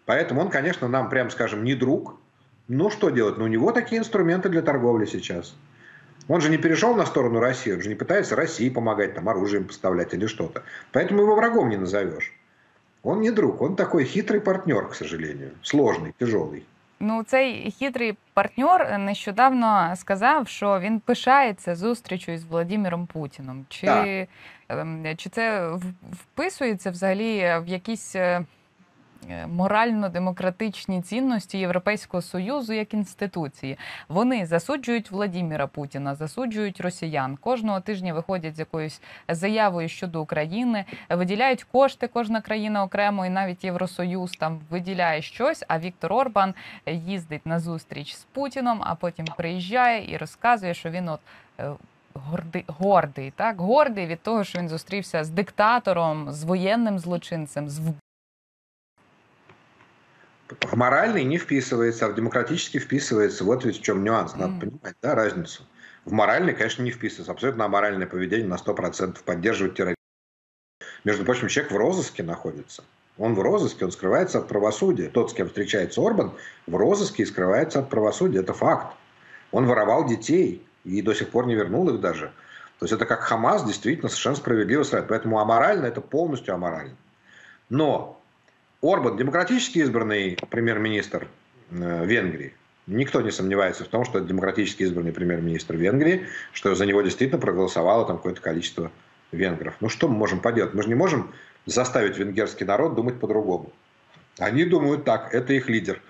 Поэтому 0.07 0.41
он, 0.41 0.49
конечно, 0.49 0.89
нам, 0.89 1.09
прям 1.09 1.31
скажем, 1.31 1.63
не 1.63 1.75
друг. 1.75 2.19
Ну, 2.67 2.91
что 2.91 3.11
делать? 3.11 3.39
Ну, 3.39 3.45
у 3.45 3.49
него 3.49 3.71
такие 3.71 4.01
инструменты 4.01 4.49
для 4.49 4.63
торговли 4.63 5.05
сейчас. 5.05 5.55
Он 6.29 6.41
же 6.41 6.49
не 6.49 6.59
перешел 6.59 6.95
на 6.95 7.07
сторону 7.07 7.41
России, 7.41 7.73
он 7.73 7.83
же 7.83 7.89
не 7.89 7.95
пытается 7.95 8.37
России 8.37 8.71
помогать, 8.71 9.15
там, 9.15 9.29
оружием 9.29 9.65
поставлять 9.65 10.15
или 10.15 10.27
что-то. 10.27 10.63
Поэтому 10.93 11.23
его 11.23 11.35
врагом 11.35 11.69
не 11.69 11.77
назовешь. 11.77 12.33
Он 13.03 13.21
не 13.21 13.31
друг, 13.31 13.61
он 13.63 13.77
такой 13.77 14.05
хитрый 14.05 14.41
партнер, 14.41 14.89
к 14.89 14.95
сожалению. 14.95 15.53
Сложный, 15.63 16.15
тяжелый. 16.19 16.65
Ну, 17.01 17.23
цей 17.23 17.71
хитрий 17.71 18.17
партнер 18.35 18.99
нещодавно 18.99 19.93
сказав, 19.97 20.49
що 20.49 20.81
він 20.81 21.01
пишається 21.01 21.77
зустрічю 21.77 22.39
з 22.39 22.45
Володимиром 22.45 23.07
Путіном. 23.07 23.67
Чи 23.69 23.87
так. 24.67 25.17
чи 25.17 25.29
це 25.31 25.71
вписується 26.13 26.91
взагалі 26.91 27.39
в 27.39 27.65
якісь 27.67 28.17
Е, 28.17 28.45
морально-демократичні 29.47 31.03
цінності 31.03 31.59
Європейського 31.59 32.23
союзу 32.23 32.73
як 32.73 32.95
інституції. 32.95 33.79
Вони 34.09 34.47
засуджують 34.47 35.11
Владіміра 35.11 35.67
Путіна, 35.67 36.15
засуджують 36.15 36.81
росіян. 36.81 37.37
Кожного 37.37 37.81
тижня 37.81 38.15
виходять 38.15 38.57
з 38.57 38.59
якоюсь 38.59 39.01
заявою 39.29 39.89
щодо 39.89 40.23
України, 40.23 40.85
виділяють 41.11 41.65
кошти. 41.65 42.09
Кожна 42.09 42.41
країна 42.41 42.85
окремо, 42.85 43.27
і 43.27 43.31
навіть 43.31 43.65
Євросоюз 43.65 44.33
там 44.33 44.61
виділяє 44.71 45.23
щось. 45.23 45.65
А 45.69 45.79
Віктор 45.79 46.13
Орбан 46.13 46.55
їздить 46.87 47.47
на 47.47 47.59
зустріч 47.59 48.15
з 48.15 48.25
Путіном, 48.25 48.81
а 48.85 48.95
потім 48.95 49.27
приїжджає 49.37 50.13
і 50.13 50.17
розказує, 50.17 50.75
що 50.75 50.91
він 50.91 51.09
от. 51.09 51.21
Е, 51.61 51.71
гордий, 52.15 52.65
гордий, 52.67 53.31
так 53.37 53.61
гордий 53.61 54.07
від 54.07 54.23
того, 54.23 54.45
що 54.45 54.59
він 54.59 54.69
зустрівся 54.69 55.25
з 55.25 55.31
диктатором, 55.31 56.33
з 56.33 56.45
воєнним 56.45 56.99
злочинцем, 56.99 57.69
з 57.69 57.79
в 60.61 60.77
моральный 60.77 61.25
не 61.25 61.39
вписывается, 61.39 62.07
а 62.07 62.09
в 62.09 62.15
демократический 62.15 62.79
вписывается. 62.79 63.45
Вот 63.45 63.65
ведь 63.65 63.79
в 63.79 63.83
чем 63.83 64.05
нюанс, 64.05 64.35
надо 64.35 64.55
mm. 64.55 64.61
понимать, 64.61 64.97
да, 65.03 65.15
разницу. 65.15 65.63
В 66.05 66.13
моральный, 66.13 66.55
конечно, 66.55 66.83
не 66.83 66.91
вписывается. 66.91 67.33
Абсолютно 67.33 67.65
аморальное 67.65 68.07
поведение 68.07 68.49
на 68.49 68.55
100% 68.55 69.23
поддерживать 69.25 69.75
терроризм. 69.75 69.97
Между 71.05 71.25
прочим, 71.25 71.49
человек 71.49 71.73
в 71.73 71.77
розыске 71.77 72.23
находится. 72.23 72.85
Он 73.19 73.35
в 73.35 73.41
розыске, 73.41 73.85
он 73.85 73.93
скрывается 73.93 74.39
от 74.39 74.49
правосудия. 74.49 75.09
Тот, 75.09 75.31
с 75.31 75.35
кем 75.35 75.49
встречается 75.49 76.01
Орбан, 76.01 76.33
в 76.67 76.75
розыске 76.75 77.23
и 77.23 77.27
скрывается 77.27 77.81
от 77.81 77.91
правосудия. 77.91 78.41
Это 78.41 78.55
факт. 78.55 78.95
Он 79.53 79.67
воровал 79.67 80.07
детей 80.07 80.67
и 80.85 81.03
до 81.03 81.15
сих 81.15 81.29
пор 81.31 81.47
не 81.47 81.55
вернул 81.55 81.89
их 81.91 82.01
даже. 82.01 82.33
То 82.79 82.85
есть 82.85 82.95
это 82.95 83.05
как 83.05 83.21
Хамас 83.21 83.65
действительно 83.65 84.09
совершенно 84.09 84.37
справедливо 84.37 84.85
сразу. 84.85 85.07
Поэтому 85.07 85.39
аморально 85.39 85.87
это 85.87 86.01
полностью 86.01 86.55
аморально. 86.55 86.97
Но 87.69 88.20
Орбан 88.83 89.19
демократически 89.19 89.81
избранный 89.81 90.39
премьер-министр 90.49 91.29
э, 91.71 92.07
Венгрии. 92.07 92.55
Никто 92.87 93.21
не 93.21 93.31
сомневается 93.31 93.85
в 93.85 93.89
том, 93.89 94.07
что 94.07 94.19
это 94.19 94.29
демократически 94.29 94.85
избранный 94.85 95.13
премьер-министр 95.13 95.77
Венгрии, 95.77 96.27
что 96.53 96.75
за 96.75 96.87
него 96.87 97.03
действительно 97.03 97.39
проголосовало 97.39 98.07
там 98.07 98.17
какое-то 98.17 98.41
количество 98.41 98.91
венгров. 99.33 99.75
Ну 99.81 99.91
что 99.91 100.09
мы 100.09 100.17
можем 100.17 100.41
поделать? 100.41 100.73
Мы 100.73 100.83
же 100.83 100.89
не 100.89 100.95
можем 100.95 101.31
заставить 101.67 102.17
венгерский 102.17 102.65
народ 102.65 102.95
думать 102.95 103.21
по-другому. 103.21 103.71
Они 104.39 104.65
думают 104.65 105.05
так, 105.05 105.35
это 105.35 105.53
их 105.53 105.69
лидер. 105.69 106.01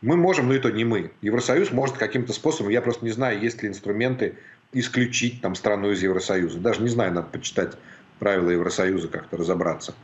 Мы 0.00 0.16
можем, 0.16 0.48
но 0.48 0.54
это 0.54 0.72
не 0.72 0.84
мы. 0.84 1.12
Евросоюз 1.20 1.70
может 1.70 1.98
каким-то 1.98 2.32
способом, 2.32 2.72
я 2.72 2.80
просто 2.80 3.04
не 3.04 3.10
знаю, 3.10 3.40
есть 3.40 3.62
ли 3.62 3.68
инструменты 3.68 4.36
исключить 4.72 5.42
там 5.42 5.54
страну 5.54 5.90
из 5.90 6.02
Евросоюза. 6.02 6.58
Даже 6.60 6.80
не 6.80 6.88
знаю, 6.88 7.12
надо 7.12 7.28
почитать 7.28 7.74
правила 8.18 8.50
Евросоюза, 8.50 9.08
как-то 9.08 9.36
разобраться. 9.36 9.94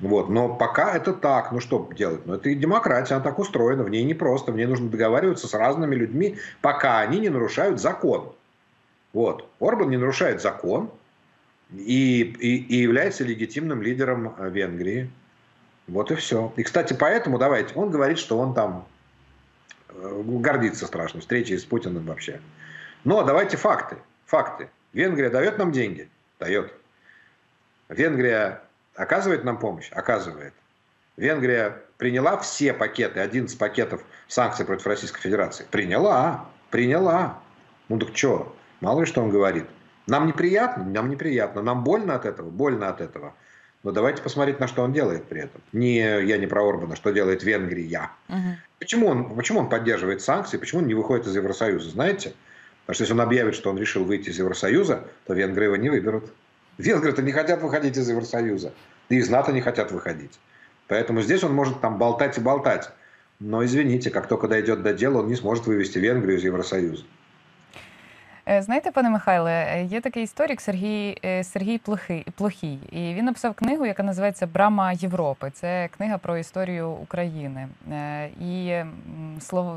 Вот. 0.00 0.28
Но 0.28 0.54
пока 0.54 0.94
это 0.94 1.12
так. 1.12 1.52
Ну 1.52 1.60
что 1.60 1.88
делать? 1.96 2.24
Ну 2.26 2.34
это 2.34 2.48
и 2.50 2.54
демократия, 2.54 3.14
она 3.14 3.24
так 3.24 3.38
устроена. 3.38 3.82
В 3.82 3.90
ней 3.90 4.04
не 4.04 4.14
просто. 4.14 4.52
В 4.52 4.56
ней 4.56 4.66
нужно 4.66 4.88
договариваться 4.88 5.48
с 5.48 5.54
разными 5.54 5.94
людьми, 5.94 6.38
пока 6.60 7.00
они 7.00 7.18
не 7.18 7.28
нарушают 7.28 7.80
закон. 7.80 8.32
Вот. 9.12 9.48
Орбан 9.60 9.90
не 9.90 9.96
нарушает 9.96 10.40
закон 10.40 10.90
и, 11.74 12.22
и, 12.22 12.56
и 12.56 12.76
является 12.76 13.24
легитимным 13.24 13.82
лидером 13.82 14.34
э, 14.38 14.50
Венгрии. 14.50 15.10
Вот 15.86 16.10
и 16.10 16.14
все. 16.14 16.52
И, 16.56 16.62
кстати, 16.62 16.94
поэтому, 16.98 17.38
давайте, 17.38 17.74
он 17.74 17.90
говорит, 17.90 18.18
что 18.18 18.38
он 18.38 18.54
там 18.54 18.86
э, 19.88 20.22
гордится 20.24 20.86
страшно 20.86 21.20
встречей 21.20 21.58
с 21.58 21.64
Путиным 21.64 22.04
вообще. 22.04 22.40
Но 23.04 23.22
давайте 23.22 23.56
факты. 23.56 23.96
Факты. 24.26 24.68
Венгрия 24.92 25.30
дает 25.30 25.58
нам 25.58 25.72
деньги? 25.72 26.08
Дает. 26.38 26.72
Венгрия 27.88 28.62
Оказывает 28.98 29.44
нам 29.44 29.58
помощь? 29.58 29.88
Оказывает. 29.92 30.52
Венгрия 31.16 31.82
приняла 31.98 32.36
все 32.38 32.72
пакеты, 32.72 33.20
11 33.20 33.56
пакетов 33.56 34.02
санкций 34.26 34.66
против 34.66 34.88
Российской 34.88 35.20
Федерации. 35.20 35.64
Приняла, 35.70 36.46
приняла. 36.70 37.38
Ну 37.88 37.98
так 38.00 38.16
что, 38.16 38.56
мало 38.80 39.00
ли 39.00 39.06
что 39.06 39.22
он 39.22 39.30
говорит. 39.30 39.66
Нам 40.08 40.26
неприятно? 40.26 40.84
Нам 40.84 41.10
неприятно. 41.10 41.62
Нам 41.62 41.84
больно 41.84 42.16
от 42.16 42.26
этого? 42.26 42.50
Больно 42.50 42.88
от 42.88 43.00
этого. 43.00 43.34
Но 43.84 43.92
давайте 43.92 44.20
посмотреть, 44.20 44.58
на 44.58 44.66
что 44.66 44.82
он 44.82 44.92
делает 44.92 45.26
при 45.26 45.42
этом. 45.42 45.60
Не, 45.72 46.24
я 46.24 46.36
не 46.36 46.48
про 46.48 46.68
Орбана, 46.68 46.96
что 46.96 47.12
делает 47.12 47.44
Венгрия. 47.44 48.10
Угу. 48.28 48.56
Почему, 48.80 49.06
он, 49.06 49.36
почему 49.36 49.60
он 49.60 49.68
поддерживает 49.68 50.22
санкции, 50.22 50.56
почему 50.56 50.80
он 50.80 50.88
не 50.88 50.94
выходит 50.94 51.24
из 51.24 51.36
Евросоюза, 51.36 51.90
знаете? 51.90 52.34
Потому 52.84 52.94
что 52.94 53.04
если 53.04 53.14
он 53.14 53.20
объявит, 53.20 53.54
что 53.54 53.70
он 53.70 53.78
решил 53.78 54.02
выйти 54.02 54.30
из 54.30 54.38
Евросоюза, 54.38 55.04
то 55.24 55.34
венгры 55.34 55.66
его 55.66 55.76
не 55.76 55.88
выберут. 55.88 56.32
Венгры-то 56.77 57.21
не 57.21 57.31
хотят 57.31 57.61
выходить 57.61 57.97
из 57.97 58.09
Евросоюза. 58.09 58.73
И 59.09 59.15
из 59.15 59.29
НАТО 59.29 59.51
не 59.51 59.61
хотят 59.61 59.91
выходить. 59.91 60.39
Поэтому 60.87 61.21
здесь 61.21 61.43
он 61.43 61.53
может 61.53 61.81
там 61.81 61.97
болтать 61.97 62.37
и 62.37 62.41
болтать. 62.41 62.89
Но 63.39 63.63
извините, 63.63 64.09
как 64.09 64.27
только 64.27 64.47
дойдет 64.47 64.81
до 64.83 64.93
дела, 64.93 65.19
он 65.19 65.27
не 65.27 65.35
сможет 65.35 65.65
вывести 65.67 65.99
Венгрию 65.99 66.37
из 66.37 66.43
Евросоюза. 66.43 67.03
Е, 68.49 68.61
знаєте, 68.61 68.91
пане 68.91 69.09
Михайле, 69.09 69.51
е, 69.51 69.83
є 69.83 70.01
такий 70.01 70.23
історик 70.23 70.61
Сергій 70.61 71.17
е, 71.25 71.43
Сергій 71.43 71.81
Плохій, 72.35 72.79
і 72.91 73.13
він 73.13 73.25
написав 73.25 73.53
книгу, 73.53 73.85
яка 73.85 74.03
називається 74.03 74.47
Брама 74.47 74.91
Європи. 74.91 75.51
Це 75.53 75.89
книга 75.97 76.17
про 76.17 76.37
історію 76.37 76.89
України. 76.89 77.67
І 78.41 78.75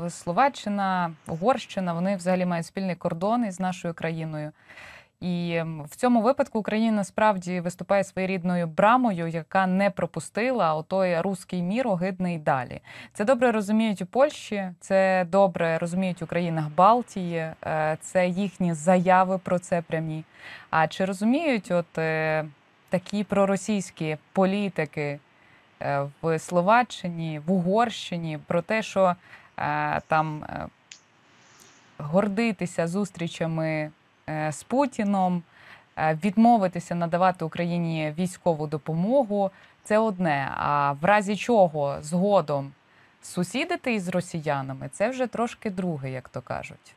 Словаччина, 0.09 1.11
Угорщина 1.27 1.93
вони 1.93 2.15
взагалі 2.15 2.45
мають 2.45 2.65
спільний 2.65 2.95
кордон 2.95 3.45
із 3.45 3.59
нашою 3.59 3.93
країною. 3.93 4.51
І 5.22 5.62
в 5.84 5.96
цьому 5.96 6.22
випадку 6.22 6.58
Україна 6.58 6.96
насправді 6.96 7.60
виступає 7.60 8.04
своєрідною 8.04 8.66
брамою, 8.66 9.26
яка 9.28 9.66
не 9.66 9.90
пропустила 9.90 10.74
отой 10.74 11.20
руський 11.20 11.62
мір 11.62 11.88
огидний 11.88 12.38
далі. 12.38 12.80
Це 13.12 13.24
добре 13.24 13.52
розуміють 13.52 14.02
у 14.02 14.06
Польщі, 14.06 14.70
це 14.80 15.26
добре 15.30 15.78
розуміють 15.78 16.22
у 16.22 16.26
країнах 16.26 16.68
Балтії, 16.76 17.36
е, 17.36 17.96
це 18.00 18.28
їхні 18.28 18.74
заяви 18.74 19.38
про 19.38 19.58
це 19.58 19.82
прямі. 19.82 20.24
А 20.70 20.88
чи 20.88 21.04
розуміють 21.04 21.70
от 21.70 21.98
е, 21.98 22.44
такі 22.88 23.24
проросійські 23.24 24.16
політики 24.32 25.18
е, 25.82 26.06
в 26.22 26.38
Словаччині, 26.38 27.40
в 27.46 27.52
Угорщині 27.52 28.38
про 28.46 28.62
те, 28.62 28.82
що 28.82 29.14
там 30.08 30.44
гордитися 31.98 32.88
зустрічами? 32.88 33.90
Е, 34.28 34.52
з 34.52 34.62
Путіном, 34.62 35.42
е, 35.96 36.18
відмовитися 36.24 36.94
надавати 36.94 37.44
Україні 37.44 38.14
військову 38.18 38.66
допомогу 38.66 39.50
це 39.84 39.98
одне. 39.98 40.52
А 40.56 40.92
в 40.92 41.04
разі 41.04 41.36
чого 41.36 41.98
згодом 42.00 42.72
сусідити 43.22 43.94
із 43.94 44.08
росіянами 44.08 44.88
це 44.92 45.08
вже 45.08 45.26
трошки 45.26 45.70
друге, 45.70 46.10
як 46.10 46.28
то 46.28 46.40
кажуть. 46.40 46.94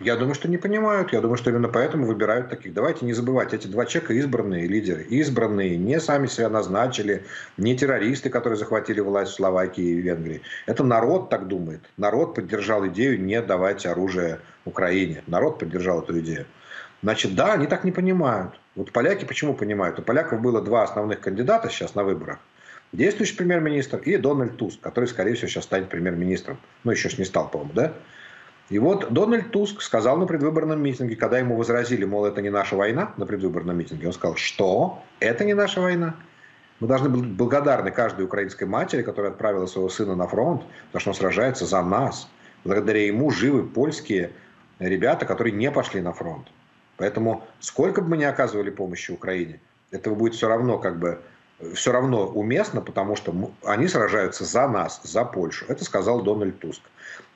Я 0.00 0.16
думаю, 0.16 0.34
что 0.34 0.48
не 0.48 0.56
понимают. 0.56 1.12
Я 1.12 1.20
думаю, 1.20 1.36
что 1.36 1.50
именно 1.50 1.68
поэтому 1.68 2.06
выбирают 2.06 2.48
таких. 2.48 2.72
Давайте 2.72 3.04
не 3.04 3.12
забывать, 3.12 3.52
эти 3.52 3.66
два 3.66 3.84
человека 3.84 4.14
избранные 4.14 4.66
лидеры. 4.66 5.02
Избранные, 5.02 5.76
не 5.76 6.00
сами 6.00 6.26
себя 6.26 6.48
назначили, 6.48 7.26
не 7.58 7.76
террористы, 7.76 8.30
которые 8.30 8.56
захватили 8.56 9.00
власть 9.00 9.32
в 9.32 9.34
Словакии 9.34 9.84
и 9.84 10.00
Венгрии. 10.00 10.40
Это 10.64 10.84
народ 10.84 11.28
так 11.28 11.48
думает. 11.48 11.82
Народ 11.98 12.34
поддержал 12.34 12.86
идею 12.88 13.22
не 13.22 13.42
давать 13.42 13.84
оружие 13.84 14.40
Украине. 14.64 15.22
Народ 15.26 15.58
поддержал 15.58 16.00
эту 16.00 16.18
идею. 16.20 16.46
Значит, 17.02 17.34
да, 17.34 17.52
они 17.52 17.66
так 17.66 17.84
не 17.84 17.92
понимают. 17.92 18.58
Вот 18.76 18.92
поляки 18.92 19.26
почему 19.26 19.52
понимают? 19.52 19.98
У 19.98 20.02
поляков 20.02 20.40
было 20.40 20.62
два 20.62 20.84
основных 20.84 21.20
кандидата 21.20 21.68
сейчас 21.68 21.94
на 21.94 22.04
выборах. 22.04 22.38
Действующий 22.92 23.36
премьер-министр 23.36 23.98
и 23.98 24.16
Дональд 24.16 24.56
Туск, 24.56 24.80
который, 24.80 25.04
скорее 25.04 25.34
всего, 25.34 25.48
сейчас 25.48 25.64
станет 25.64 25.90
премьер-министром. 25.90 26.58
Ну, 26.84 26.90
еще 26.90 27.10
ж 27.10 27.18
не 27.18 27.26
стал, 27.26 27.50
по-моему, 27.50 27.74
да? 27.74 27.92
И 28.70 28.78
вот 28.78 29.12
Дональд 29.12 29.50
Туск 29.50 29.82
сказал 29.82 30.16
на 30.16 30.26
предвыборном 30.26 30.80
митинге, 30.80 31.16
когда 31.16 31.38
ему 31.38 31.56
возразили, 31.56 32.04
мол, 32.04 32.24
это 32.24 32.40
не 32.40 32.50
наша 32.50 32.76
война 32.76 33.12
на 33.16 33.26
предвыборном 33.26 33.76
митинге, 33.76 34.06
он 34.06 34.12
сказал, 34.12 34.36
что 34.36 35.02
это 35.18 35.44
не 35.44 35.54
наша 35.54 35.80
война. 35.80 36.14
Мы 36.78 36.86
должны 36.86 37.08
быть 37.08 37.26
благодарны 37.26 37.90
каждой 37.90 38.24
украинской 38.24 38.64
матери, 38.64 39.02
которая 39.02 39.32
отправила 39.32 39.66
своего 39.66 39.88
сына 39.88 40.14
на 40.14 40.28
фронт, 40.28 40.62
потому 40.86 41.00
что 41.00 41.10
он 41.10 41.16
сражается 41.16 41.66
за 41.66 41.82
нас. 41.82 42.28
Благодаря 42.64 43.04
ему 43.04 43.30
живы 43.30 43.64
польские 43.64 44.30
ребята, 44.78 45.26
которые 45.26 45.52
не 45.52 45.70
пошли 45.72 46.00
на 46.00 46.12
фронт. 46.12 46.46
Поэтому 46.96 47.42
сколько 47.58 48.02
бы 48.02 48.10
мы 48.10 48.18
ни 48.18 48.24
оказывали 48.24 48.70
помощи 48.70 49.10
Украине, 49.10 49.60
этого 49.90 50.14
будет 50.14 50.34
все 50.34 50.48
равно 50.48 50.78
как 50.78 50.98
бы 50.98 51.18
все 51.74 51.92
равно 51.92 52.26
уместно, 52.28 52.80
потому 52.80 53.16
что 53.16 53.34
они 53.64 53.88
сражаются 53.88 54.44
за 54.44 54.68
нас, 54.68 55.00
за 55.02 55.24
Польшу. 55.24 55.66
Это 55.68 55.84
сказал 55.84 56.22
Дональд 56.22 56.58
Туск. 56.60 56.82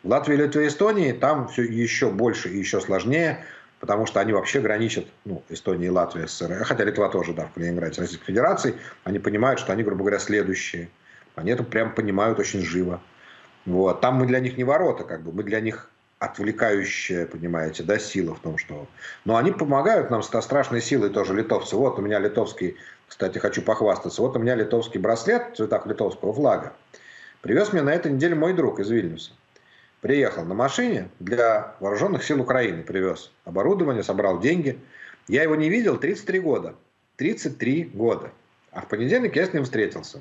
В 0.05 0.09
Латвии, 0.09 0.37
Литве 0.37 0.69
Эстонии 0.69 1.13
там 1.13 1.49
все 1.49 1.63
еще 1.63 2.11
больше 2.11 2.51
и 2.51 2.59
еще 2.59 2.79
сложнее, 2.79 3.43
потому 3.81 4.05
что 4.05 4.21
они 4.21 4.35
вообще 4.35 4.61
граничат, 4.61 5.07
ну, 5.25 5.43
Эстония 5.49 5.87
и 5.87 5.89
Латвия, 5.89 6.27
СССР, 6.27 6.63
хотя 6.65 6.85
Литва 6.85 7.09
тоже, 7.09 7.33
да, 7.33 7.47
в 7.47 7.53
Калининграде, 7.53 7.95
с 7.95 7.99
Российской 7.99 8.27
Федерацией, 8.27 8.75
они 9.05 9.19
понимают, 9.19 9.61
что 9.61 9.73
они, 9.73 9.83
грубо 9.83 10.01
говоря, 10.01 10.19
следующие. 10.19 10.91
Они 11.37 11.53
это 11.53 11.65
прям 11.65 11.95
понимают 11.95 12.39
очень 12.39 12.61
живо. 12.61 13.01
Вот. 13.65 14.03
Там 14.03 14.17
мы 14.17 14.27
для 14.27 14.41
них 14.41 14.59
не 14.59 14.65
ворота, 14.65 15.05
как 15.05 15.23
бы, 15.23 15.33
мы 15.33 15.43
для 15.43 15.61
них 15.61 15.89
отвлекающая, 16.19 17.25
понимаете, 17.25 17.83
да, 17.83 17.99
сила 17.99 18.35
в 18.35 18.41
том, 18.41 18.59
что... 18.59 18.87
Но 19.25 19.37
они 19.37 19.53
помогают 19.53 20.11
нам 20.11 20.23
со 20.23 20.43
страшной 20.43 20.83
силой 20.83 21.09
тоже, 21.09 21.35
литовцы. 21.35 21.77
Вот 21.77 21.99
у 21.99 22.03
меня 22.03 22.19
литовский, 22.19 22.77
кстати, 23.09 23.39
хочу 23.39 23.63
похвастаться, 23.63 24.21
вот 24.21 24.37
у 24.37 24.39
меня 24.39 24.55
литовский 24.55 25.01
браслет 25.01 25.53
в 25.55 25.57
цветах 25.57 25.87
литовского 25.87 26.35
флага. 26.35 26.75
Привез 27.41 27.73
мне 27.73 27.81
на 27.81 27.95
этой 27.95 28.13
неделе 28.13 28.35
мой 28.35 28.53
друг 28.53 28.81
из 28.81 28.91
Вильнюса. 28.91 29.33
Приехал 30.05 30.45
на 30.45 30.53
машине 30.53 31.09
для 31.19 31.77
вооруженных 31.81 32.25
сил 32.25 32.39
Украины, 32.39 32.83
привез 32.83 33.33
оборудование, 33.47 34.03
собрал 34.03 34.39
деньги. 34.39 34.79
Я 35.29 35.45
его 35.45 35.57
не 35.57 35.71
видел 35.71 35.97
33 35.97 36.41
года. 36.41 36.75
33 37.17 37.85
года. 37.85 38.31
А 38.71 38.83
в 38.83 38.89
понедельник 38.89 39.35
я 39.35 39.47
с 39.47 39.55
ним 39.55 39.65
встретился. 39.65 40.21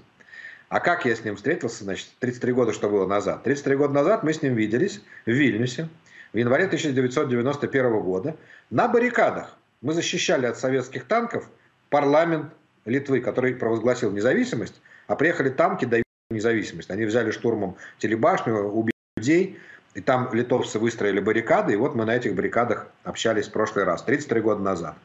А 0.70 0.80
как 0.80 1.04
я 1.04 1.14
с 1.14 1.26
ним 1.26 1.36
встретился, 1.36 1.84
значит, 1.84 2.08
33 2.20 2.54
года, 2.54 2.72
что 2.72 2.88
было 2.88 3.06
назад? 3.06 3.44
33 3.44 3.76
года 3.76 3.94
назад 3.94 4.24
мы 4.24 4.32
с 4.32 4.42
ним 4.42 4.56
виделись 4.56 5.02
в 5.26 5.32
Вильнюсе 5.32 5.90
в 6.32 6.38
январе 6.38 6.68
1991 6.68 8.00
года 8.00 8.38
на 8.70 8.88
баррикадах. 8.88 9.58
Мы 9.82 9.94
защищали 9.94 10.46
от 10.46 10.58
советских 10.58 11.04
танков 11.04 11.50
парламент 11.90 12.54
Литвы, 12.86 13.20
который 13.20 13.54
провозгласил 13.54 14.12
независимость, 14.12 14.80
а 15.08 15.18
приехали 15.18 15.50
танки 15.50 15.84
дают 15.84 16.06
независимость. 16.30 16.90
Они 16.90 17.04
взяли 17.04 17.32
штурмом 17.32 17.76
телебашню, 18.00 18.60
убили 18.60 18.94
людей, 19.18 19.60
и 19.94 20.02
там 20.02 20.30
литовцы 20.34 20.80
выстроили 20.80 21.20
баррикады, 21.20 21.74
и 21.74 21.76
вот 21.76 21.96
мы 21.96 22.06
на 22.06 22.16
этих 22.16 22.36
баррикадах 22.36 22.88
общались 23.04 23.48
в 23.48 23.52
прошлый 23.52 23.86
раз, 23.86 24.04
33 24.04 24.42
года 24.42 24.62
назад. 24.62 24.96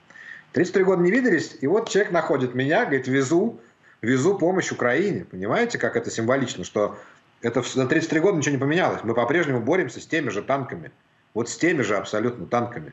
33 0.52 0.84
года 0.84 1.02
не 1.02 1.10
виделись, 1.10 1.58
и 1.60 1.66
вот 1.66 1.88
человек 1.88 2.12
находит 2.12 2.54
меня, 2.54 2.84
говорит, 2.84 3.06
везу 3.06 3.60
везу 4.02 4.38
помощь 4.38 4.70
Украине. 4.70 5.24
Понимаете, 5.24 5.78
как 5.78 5.96
это 5.96 6.10
символично, 6.10 6.64
что 6.64 6.98
это 7.42 7.62
за 7.62 7.86
33 7.86 8.20
года 8.20 8.38
ничего 8.38 8.52
не 8.52 8.60
поменялось. 8.60 9.00
Мы 9.04 9.14
по-прежнему 9.14 9.60
боремся 9.60 10.00
с 10.00 10.06
теми 10.06 10.28
же 10.28 10.42
танками. 10.42 10.90
Вот 11.34 11.48
с 11.48 11.56
теми 11.56 11.82
же 11.82 11.96
абсолютно 11.96 12.46
танками. 12.46 12.92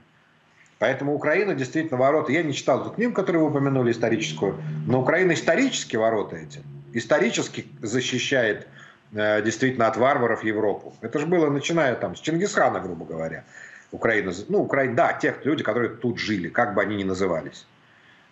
Поэтому 0.77 1.15
Украина 1.15 1.55
действительно 1.55 1.97
ворота. 1.97 2.31
Я 2.31 2.43
не 2.43 2.53
читал 2.53 2.81
эту 2.81 2.91
книгу, 2.91 3.13
которую 3.13 3.45
вы 3.45 3.51
упомянули, 3.51 3.91
историческую, 3.91 4.57
но 4.85 5.01
Украина 5.01 5.31
исторически 5.33 5.95
ворота 5.95 6.35
эти. 6.35 6.61
Исторически 6.93 7.65
защищает 7.81 8.67
действительно 9.12 9.86
от 9.86 9.96
варваров 9.96 10.44
Европу. 10.44 10.94
Это 11.00 11.18
же 11.18 11.26
было 11.26 11.50
начиная 11.50 11.94
там 11.94 12.14
с 12.14 12.20
Чингисхана, 12.20 12.80
грубо 12.80 13.04
говоря. 13.04 13.44
Украина, 13.92 14.32
ну, 14.48 14.58
Украина, 14.58 14.94
да, 14.94 15.12
тех 15.12 15.44
люди, 15.44 15.64
которые 15.64 15.88
тут 15.88 16.18
жили, 16.18 16.48
как 16.48 16.74
бы 16.74 16.82
они 16.82 16.96
ни 16.96 17.04
назывались. 17.04 17.66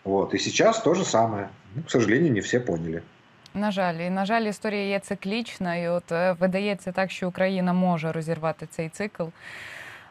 Вот. 0.04 0.34
И 0.34 0.38
сейчас 0.38 0.80
то 0.80 0.94
же 0.94 1.04
самое. 1.04 1.48
Ну, 1.74 1.82
к 1.82 1.90
сожалению, 1.90 2.32
не 2.32 2.40
все 2.40 2.60
поняли. 2.60 3.02
На 3.54 3.70
жаль, 3.70 3.94
і 3.94 4.10
на 4.10 4.26
жаль, 4.26 4.42
історія 4.42 4.84
є 4.84 4.98
циклічна, 4.98 5.76
і 5.76 5.88
от 5.88 6.12
е, 6.12 6.36
видається 6.40 6.92
так, 6.92 7.10
що 7.10 7.28
Україна 7.28 7.72
може 7.72 8.12
розірвати 8.12 8.66
цей 8.70 8.88
цикл. 8.88 9.24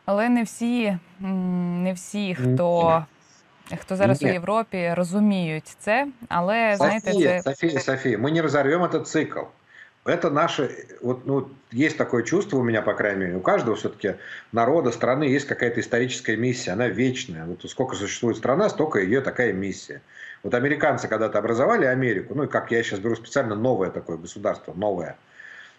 Але 0.05 0.29
не 0.29 0.43
всі, 0.43 0.97
не 1.19 1.93
всі, 1.93 2.35
хто 2.35 3.05
хто 3.79 3.95
зараз 3.95 4.21
Нет. 4.21 4.31
у 4.31 4.33
Європі, 4.33 4.93
розуміють 4.93 5.75
це. 5.79 6.07
Але 6.29 6.77
Софія, 6.77 6.99
знаєте, 6.99 7.41
це 7.41 7.55
Софія, 7.55 7.79
Софія, 7.79 8.17
ми 8.17 8.31
не 8.31 8.41
розірвемо 8.41 8.87
цей 8.87 9.01
цикл. 9.01 9.39
Это 10.04 10.30
наше, 10.30 10.86
вот, 11.00 11.26
ну, 11.26 11.48
есть 11.70 11.96
такое 11.96 12.24
чувство 12.24 12.56
у 12.56 12.62
меня, 12.62 12.82
по 12.82 12.94
крайней 12.94 13.20
мере, 13.20 13.36
у 13.36 13.40
каждого 13.40 13.76
все-таки 13.76 14.16
народа, 14.50 14.90
страны 14.90 15.24
есть 15.24 15.46
какая-то 15.46 15.80
историческая 15.80 16.36
миссия, 16.36 16.72
она 16.72 16.88
вечная. 16.88 17.44
Вот 17.44 17.62
сколько 17.70 17.94
существует 17.94 18.36
страна, 18.36 18.68
столько 18.68 18.98
ее 18.98 19.20
такая 19.20 19.52
миссия. 19.52 20.02
Вот 20.42 20.54
американцы 20.54 21.06
когда-то 21.06 21.38
образовали 21.38 21.84
Америку, 21.84 22.34
ну 22.34 22.44
и 22.44 22.48
как 22.48 22.72
я 22.72 22.82
сейчас 22.82 22.98
беру 22.98 23.14
специально 23.14 23.54
новое 23.54 23.90
такое 23.90 24.16
государство, 24.16 24.72
новое– 24.74 25.16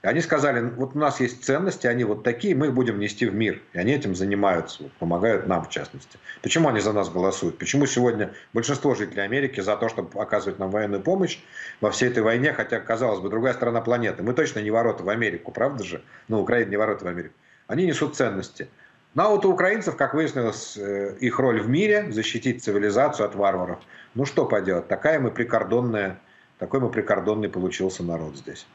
они 0.10 0.20
сказали, 0.20 0.60
вот 0.60 0.96
у 0.96 1.00
нас 1.00 1.22
есть 1.22 1.46
ценности, 1.46 1.88
они 1.88 2.04
вот 2.04 2.24
такие, 2.24 2.54
мы 2.56 2.68
их 2.68 2.74
будем 2.74 3.00
нести 3.00 3.26
в 3.26 3.34
мир. 3.34 3.62
И 3.72 3.78
они 3.78 3.94
этим 3.94 4.16
занимаются, 4.16 4.84
вот, 4.84 4.92
помогают 4.94 5.48
нам 5.48 5.63
в 5.63 5.70
частности. 5.70 6.20
Почему 6.42 6.68
они 6.68 6.82
за 6.82 6.92
нас 6.92 7.10
голосуют? 7.10 7.58
Почему 7.58 7.86
сегодня 7.86 8.34
большинство 8.52 8.96
жителей 8.96 9.22
Америки 9.22 9.62
за 9.62 9.78
то, 9.78 9.88
чтобы 9.88 10.22
оказывать 10.22 10.60
нам 10.60 10.72
военную 10.72 11.02
помощь 11.02 11.39
во 11.80 11.89
всей 11.89 12.10
этой 12.10 12.22
войне, 12.22 12.52
хотя, 12.52 12.82
казалось 12.82 13.22
бы, 13.22 13.30
другая 13.30 13.54
сторона 13.54 13.80
планеты. 13.80 14.24
Мы 14.24 14.34
точно 14.34 14.60
не 14.60 14.72
ворота 14.72 15.04
в 15.04 15.10
Америку, 15.10 15.54
правда 15.54 15.86
же? 15.86 16.04
Ну, 16.28 16.42
Украина 16.42 16.70
не 16.70 16.78
ворота 16.78 17.06
в 17.06 17.08
Америку. 17.08 17.36
Они 17.68 17.86
несут 17.86 18.18
ценности. 18.18 18.68
Ну, 19.13 19.24
а 19.24 19.30
вот 19.30 19.46
у 19.46 19.54
украинцев, 19.54 19.96
как 19.96 20.16
выяснилось, 20.16 20.76
э, 20.76 21.16
их 21.22 21.39
роль 21.39 21.62
в 21.62 21.70
мире– 21.70 22.08
защитить 22.12 22.62
цивилизацию 22.62 23.26
от 23.26 23.36
варваров. 23.36 23.80
Ну, 24.16 24.26
что 24.26 24.46
поделать, 24.46 24.89
такая 24.89 25.22
мы 25.22 25.32
прикордонная, 25.32 26.20
такой 26.60 26.82
мы 26.82 26.89
прикордонный 26.89 27.48
получился 27.48 28.04
народ 28.04 28.36
здесь. 28.36 28.68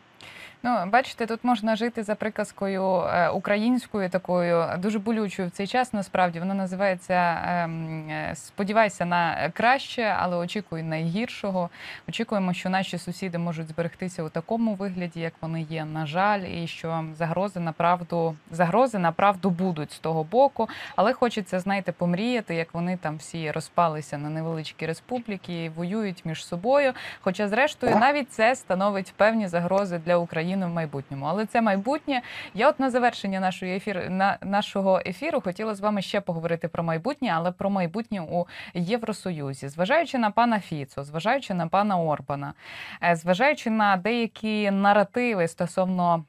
Ну, 0.62 0.86
бачите, 0.86 1.26
тут 1.26 1.44
можна 1.44 1.76
жити 1.76 2.02
за 2.02 2.14
приказкою 2.14 2.84
е, 2.84 3.28
українською, 3.28 4.10
такою 4.10 4.64
дуже 4.78 4.98
болючою 4.98 5.48
в 5.48 5.50
цей 5.50 5.66
час. 5.66 5.92
Насправді 5.92 6.38
вона 6.38 6.54
називається 6.54 7.42
ем, 7.46 8.08
е, 8.10 8.32
Сподівайся 8.34 9.04
на 9.04 9.50
краще, 9.54 10.16
але 10.18 10.36
очікуй 10.36 10.82
найгіршого. 10.82 11.70
Очікуємо, 12.08 12.52
що 12.52 12.70
наші 12.70 12.98
сусіди 12.98 13.38
можуть 13.38 13.68
зберегтися 13.68 14.22
у 14.22 14.28
такому 14.28 14.74
вигляді, 14.74 15.20
як 15.20 15.32
вони 15.40 15.62
є. 15.62 15.84
На 15.84 16.06
жаль, 16.06 16.40
і 16.40 16.66
що 16.66 17.04
загрози 17.18 17.60
на 17.60 17.72
правду 17.72 18.36
загрози 18.50 18.98
на 18.98 19.12
правду 19.12 19.50
будуть 19.50 19.92
з 19.92 19.98
того 19.98 20.24
боку. 20.24 20.68
Але 20.96 21.12
хочеться, 21.12 21.60
знаєте, 21.60 21.92
помріяти, 21.92 22.54
як 22.54 22.74
вони 22.74 22.96
там 22.96 23.16
всі 23.16 23.50
розпалися 23.50 24.18
на 24.18 24.30
невеличкі 24.30 24.86
республіки 24.86 25.72
воюють 25.76 26.24
між 26.24 26.46
собою. 26.46 26.92
Хоча, 27.20 27.48
зрештою, 27.48 27.96
навіть 27.96 28.32
це 28.32 28.56
становить 28.56 29.12
певні 29.16 29.48
загрози 29.48 30.00
для 30.06 30.16
України 30.16 30.47
в 30.56 30.68
майбутньому. 30.68 31.26
Але 31.26 31.46
це 31.46 31.62
майбутнє. 31.62 32.22
Я 32.54 32.68
от 32.68 32.80
на 32.80 32.90
завершення 32.90 33.40
нашої 33.40 33.76
ефіру 33.76 34.00
на 34.08 34.38
нашого 34.42 35.00
ефіру 35.06 35.40
хотіла 35.40 35.74
з 35.74 35.80
вами 35.80 36.02
ще 36.02 36.20
поговорити 36.20 36.68
про 36.68 36.82
майбутнє, 36.82 37.32
але 37.34 37.52
про 37.52 37.70
майбутнє 37.70 38.20
у 38.20 38.46
Євросоюзі, 38.74 39.68
зважаючи 39.68 40.18
на 40.18 40.30
пана 40.30 40.60
Фіцо, 40.60 41.04
зважаючи 41.04 41.54
на 41.54 41.66
пана 41.68 42.00
Орбана, 42.00 42.54
е, 43.02 43.16
зважаючи 43.16 43.70
на 43.70 43.96
деякі 43.96 44.70
наративи 44.70 45.48
стосовно 45.48 46.24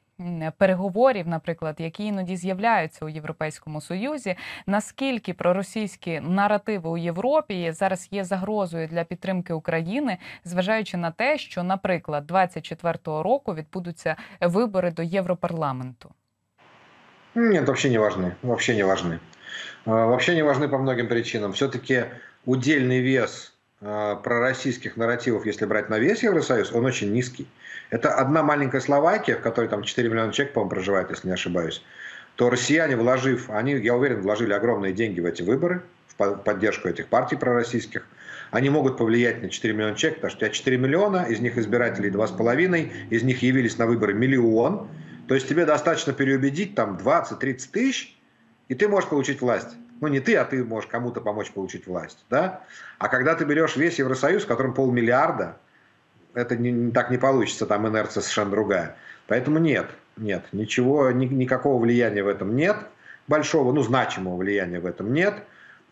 Переговорів, 0.57 1.27
наприклад, 1.27 1.75
які 1.79 2.05
іноді 2.05 2.37
з'являються 2.37 3.05
у 3.05 3.09
Європейському 3.09 3.81
Союзі, 3.81 4.35
наскільки 4.67 5.33
проросійські 5.33 6.19
наративи 6.19 6.89
у 6.89 6.97
Європі 6.97 7.71
зараз 7.71 8.07
є 8.11 8.23
загрозою 8.23 8.87
для 8.87 9.03
підтримки 9.03 9.53
України, 9.53 10.17
зважаючи 10.43 10.97
на 10.97 11.11
те, 11.11 11.37
що, 11.37 11.63
наприклад, 11.63 12.31
24-го 12.31 13.23
року 13.23 13.55
відбудуться 13.55 14.15
вибори 14.41 14.91
до 14.91 15.03
Європарламенту? 15.03 16.11
Нет, 17.35 17.67
вообще 17.67 17.89
не 17.89 17.99
важны. 17.99 18.35
Вообще 18.41 18.75
не 18.75 18.83
важны. 18.83 19.19
Вообще 19.85 20.35
не 20.35 20.43
важны 20.43 20.69
по 20.69 20.77
многим 20.77 21.07
причинам. 21.07 21.51
Все-таки 21.51 22.05
удельный 22.45 23.01
вес 23.01 23.53
пророссийских 23.79 24.97
нарративов, 24.97 25.45
если 25.45 25.65
брать 25.65 25.89
на 25.89 25.99
весь 25.99 26.23
Евросоюз, 26.23 26.71
он 26.73 26.85
очень 26.85 27.13
низкий. 27.13 27.47
Это 27.90 28.14
одна 28.14 28.42
маленькая 28.42 28.80
Словакия, 28.80 29.36
в 29.36 29.40
которой 29.40 29.68
там 29.68 29.82
4 29.82 30.08
миллиона 30.08 30.32
человек, 30.32 30.54
по-моему, 30.54 30.70
проживает, 30.70 31.10
если 31.10 31.26
не 31.26 31.34
ошибаюсь. 31.34 31.82
То 32.36 32.48
россияне, 32.48 32.96
вложив, 32.96 33.50
они, 33.50 33.72
я 33.72 33.96
уверен, 33.96 34.22
вложили 34.22 34.52
огромные 34.52 34.92
деньги 34.92 35.20
в 35.20 35.26
эти 35.26 35.42
выборы, 35.42 35.82
в 36.16 36.36
поддержку 36.36 36.88
этих 36.88 37.08
партий 37.08 37.36
пророссийских. 37.36 38.06
Они 38.52 38.70
могут 38.70 38.96
повлиять 38.96 39.42
на 39.42 39.48
4 39.48 39.74
миллиона 39.74 39.96
человек, 39.96 40.18
потому 40.18 40.30
что 40.30 40.38
у 40.38 40.40
тебя 40.40 40.50
4 40.50 40.76
миллиона, 40.76 41.26
из 41.28 41.40
них 41.40 41.58
избирателей 41.58 42.10
2,5, 42.10 42.90
из 43.10 43.22
них 43.22 43.42
явились 43.42 43.76
на 43.78 43.86
выборы 43.86 44.14
миллион. 44.14 44.88
То 45.28 45.34
есть 45.34 45.48
тебе 45.48 45.64
достаточно 45.64 46.12
переубедить 46.12 46.74
там 46.74 46.96
20-30 46.96 47.70
тысяч, 47.70 48.16
и 48.68 48.74
ты 48.74 48.88
можешь 48.88 49.08
получить 49.08 49.40
власть. 49.40 49.76
Ну, 50.00 50.08
не 50.08 50.20
ты, 50.20 50.36
а 50.36 50.44
ты 50.44 50.64
можешь 50.64 50.88
кому-то 50.88 51.20
помочь 51.20 51.50
получить 51.50 51.86
власть. 51.86 52.24
Да? 52.30 52.62
А 52.98 53.08
когда 53.08 53.34
ты 53.34 53.44
берешь 53.44 53.76
весь 53.76 53.98
Евросоюз, 53.98 54.44
в 54.44 54.46
котором 54.46 54.74
полмиллиарда, 54.74 55.58
это 56.34 56.56
не, 56.56 56.90
так 56.90 57.10
не 57.10 57.18
получится, 57.18 57.66
там 57.66 57.86
инерция 57.88 58.20
совершенно 58.20 58.50
другая. 58.50 58.96
Поэтому 59.26 59.58
нет, 59.58 59.86
нет, 60.16 60.44
ничего, 60.52 61.10
ни, 61.10 61.26
никакого 61.26 61.80
влияния 61.80 62.22
в 62.22 62.28
этом 62.28 62.56
нет, 62.56 62.76
большого, 63.28 63.72
ну, 63.72 63.82
значимого 63.82 64.36
влияния 64.36 64.80
в 64.80 64.86
этом 64.86 65.12
нет. 65.12 65.34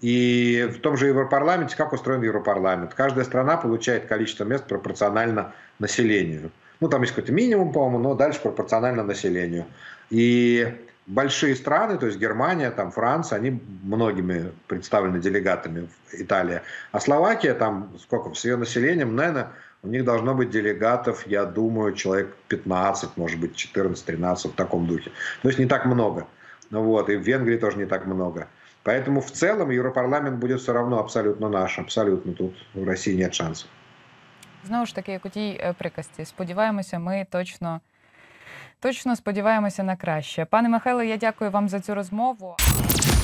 И 0.01 0.69
в 0.73 0.81
том 0.81 0.97
же 0.97 1.09
Европарламенте, 1.09 1.77
как 1.77 1.93
устроен 1.93 2.23
Европарламент? 2.23 2.95
Каждая 2.95 3.25
страна 3.25 3.57
получает 3.57 4.07
количество 4.07 4.45
мест 4.45 4.65
пропорционально 4.67 5.55
населению. 5.81 6.53
Ну, 6.81 6.89
там 6.89 7.03
есть 7.03 7.15
какой-то 7.15 7.33
минимум, 7.33 7.73
по-моему, 7.73 7.99
но 7.99 8.15
дальше 8.15 8.41
пропорционально 8.41 9.03
населению. 9.03 9.67
И 10.11 10.73
большие 11.09 11.57
страны, 11.57 11.99
то 11.99 12.07
есть 12.07 12.19
Германия, 12.19 12.71
там 12.71 12.93
Франция, 12.93 13.39
они 13.39 13.61
многими 13.83 14.53
представлены 14.69 15.19
делегатами, 15.19 15.89
Италия. 16.13 16.63
А 16.93 17.01
Словакия, 17.01 17.55
там 17.55 17.91
сколько, 17.99 18.33
с 18.35 18.45
ее 18.45 18.57
населением, 18.57 19.17
наверное, 19.17 19.49
у 19.84 19.88
них 19.88 20.04
должно 20.04 20.34
быть 20.34 20.50
делегатов, 20.50 21.28
я 21.28 21.46
думаю, 21.46 21.94
человек 21.94 22.36
15, 22.48 23.18
может 23.18 23.40
быть, 23.40 23.56
14-13 23.76 24.50
в 24.50 24.56
таком 24.56 24.88
духе. 24.88 25.12
То 25.42 25.50
есть 25.50 25.60
не 25.60 25.66
так 25.66 25.86
много. 25.86 26.26
Ну 26.72 26.84
вот, 26.84 27.10
и 27.10 27.18
в 27.18 27.22
Венгрии 27.22 27.58
тоже 27.58 27.78
не 27.78 27.86
так 27.86 28.06
много. 28.06 28.48
Поэтому 28.84 29.22
в 29.22 29.32
целом 29.32 29.72
Европарламент 29.72 30.40
будет 30.40 30.60
все 30.60 30.74
равно 30.74 31.00
абсолютно 31.00 31.50
наш, 31.50 31.80
абсолютно 31.80 32.34
тут 32.34 32.56
в 32.74 32.88
России 32.88 33.16
нет 33.16 33.34
шансов. 33.34 33.70
Знову 34.66 34.86
ж 34.86 34.96
таки, 34.96 35.12
як 35.12 35.26
у 35.26 35.30
тій 35.30 35.74
приказці, 35.78 36.26
сподіваємося, 36.26 37.00
ми 37.00 37.26
точно 37.30 37.82
точно 38.80 39.16
сподіваємося 39.16 39.84
на 39.84 39.96
краще. 39.96 40.46
Пане 40.46 40.70
Михайло, 40.70 41.04
я 41.04 41.18
дякую 41.18 41.52
вам 41.52 41.70
за 41.70 41.80
цю 41.80 41.96
розмову. 41.96 42.56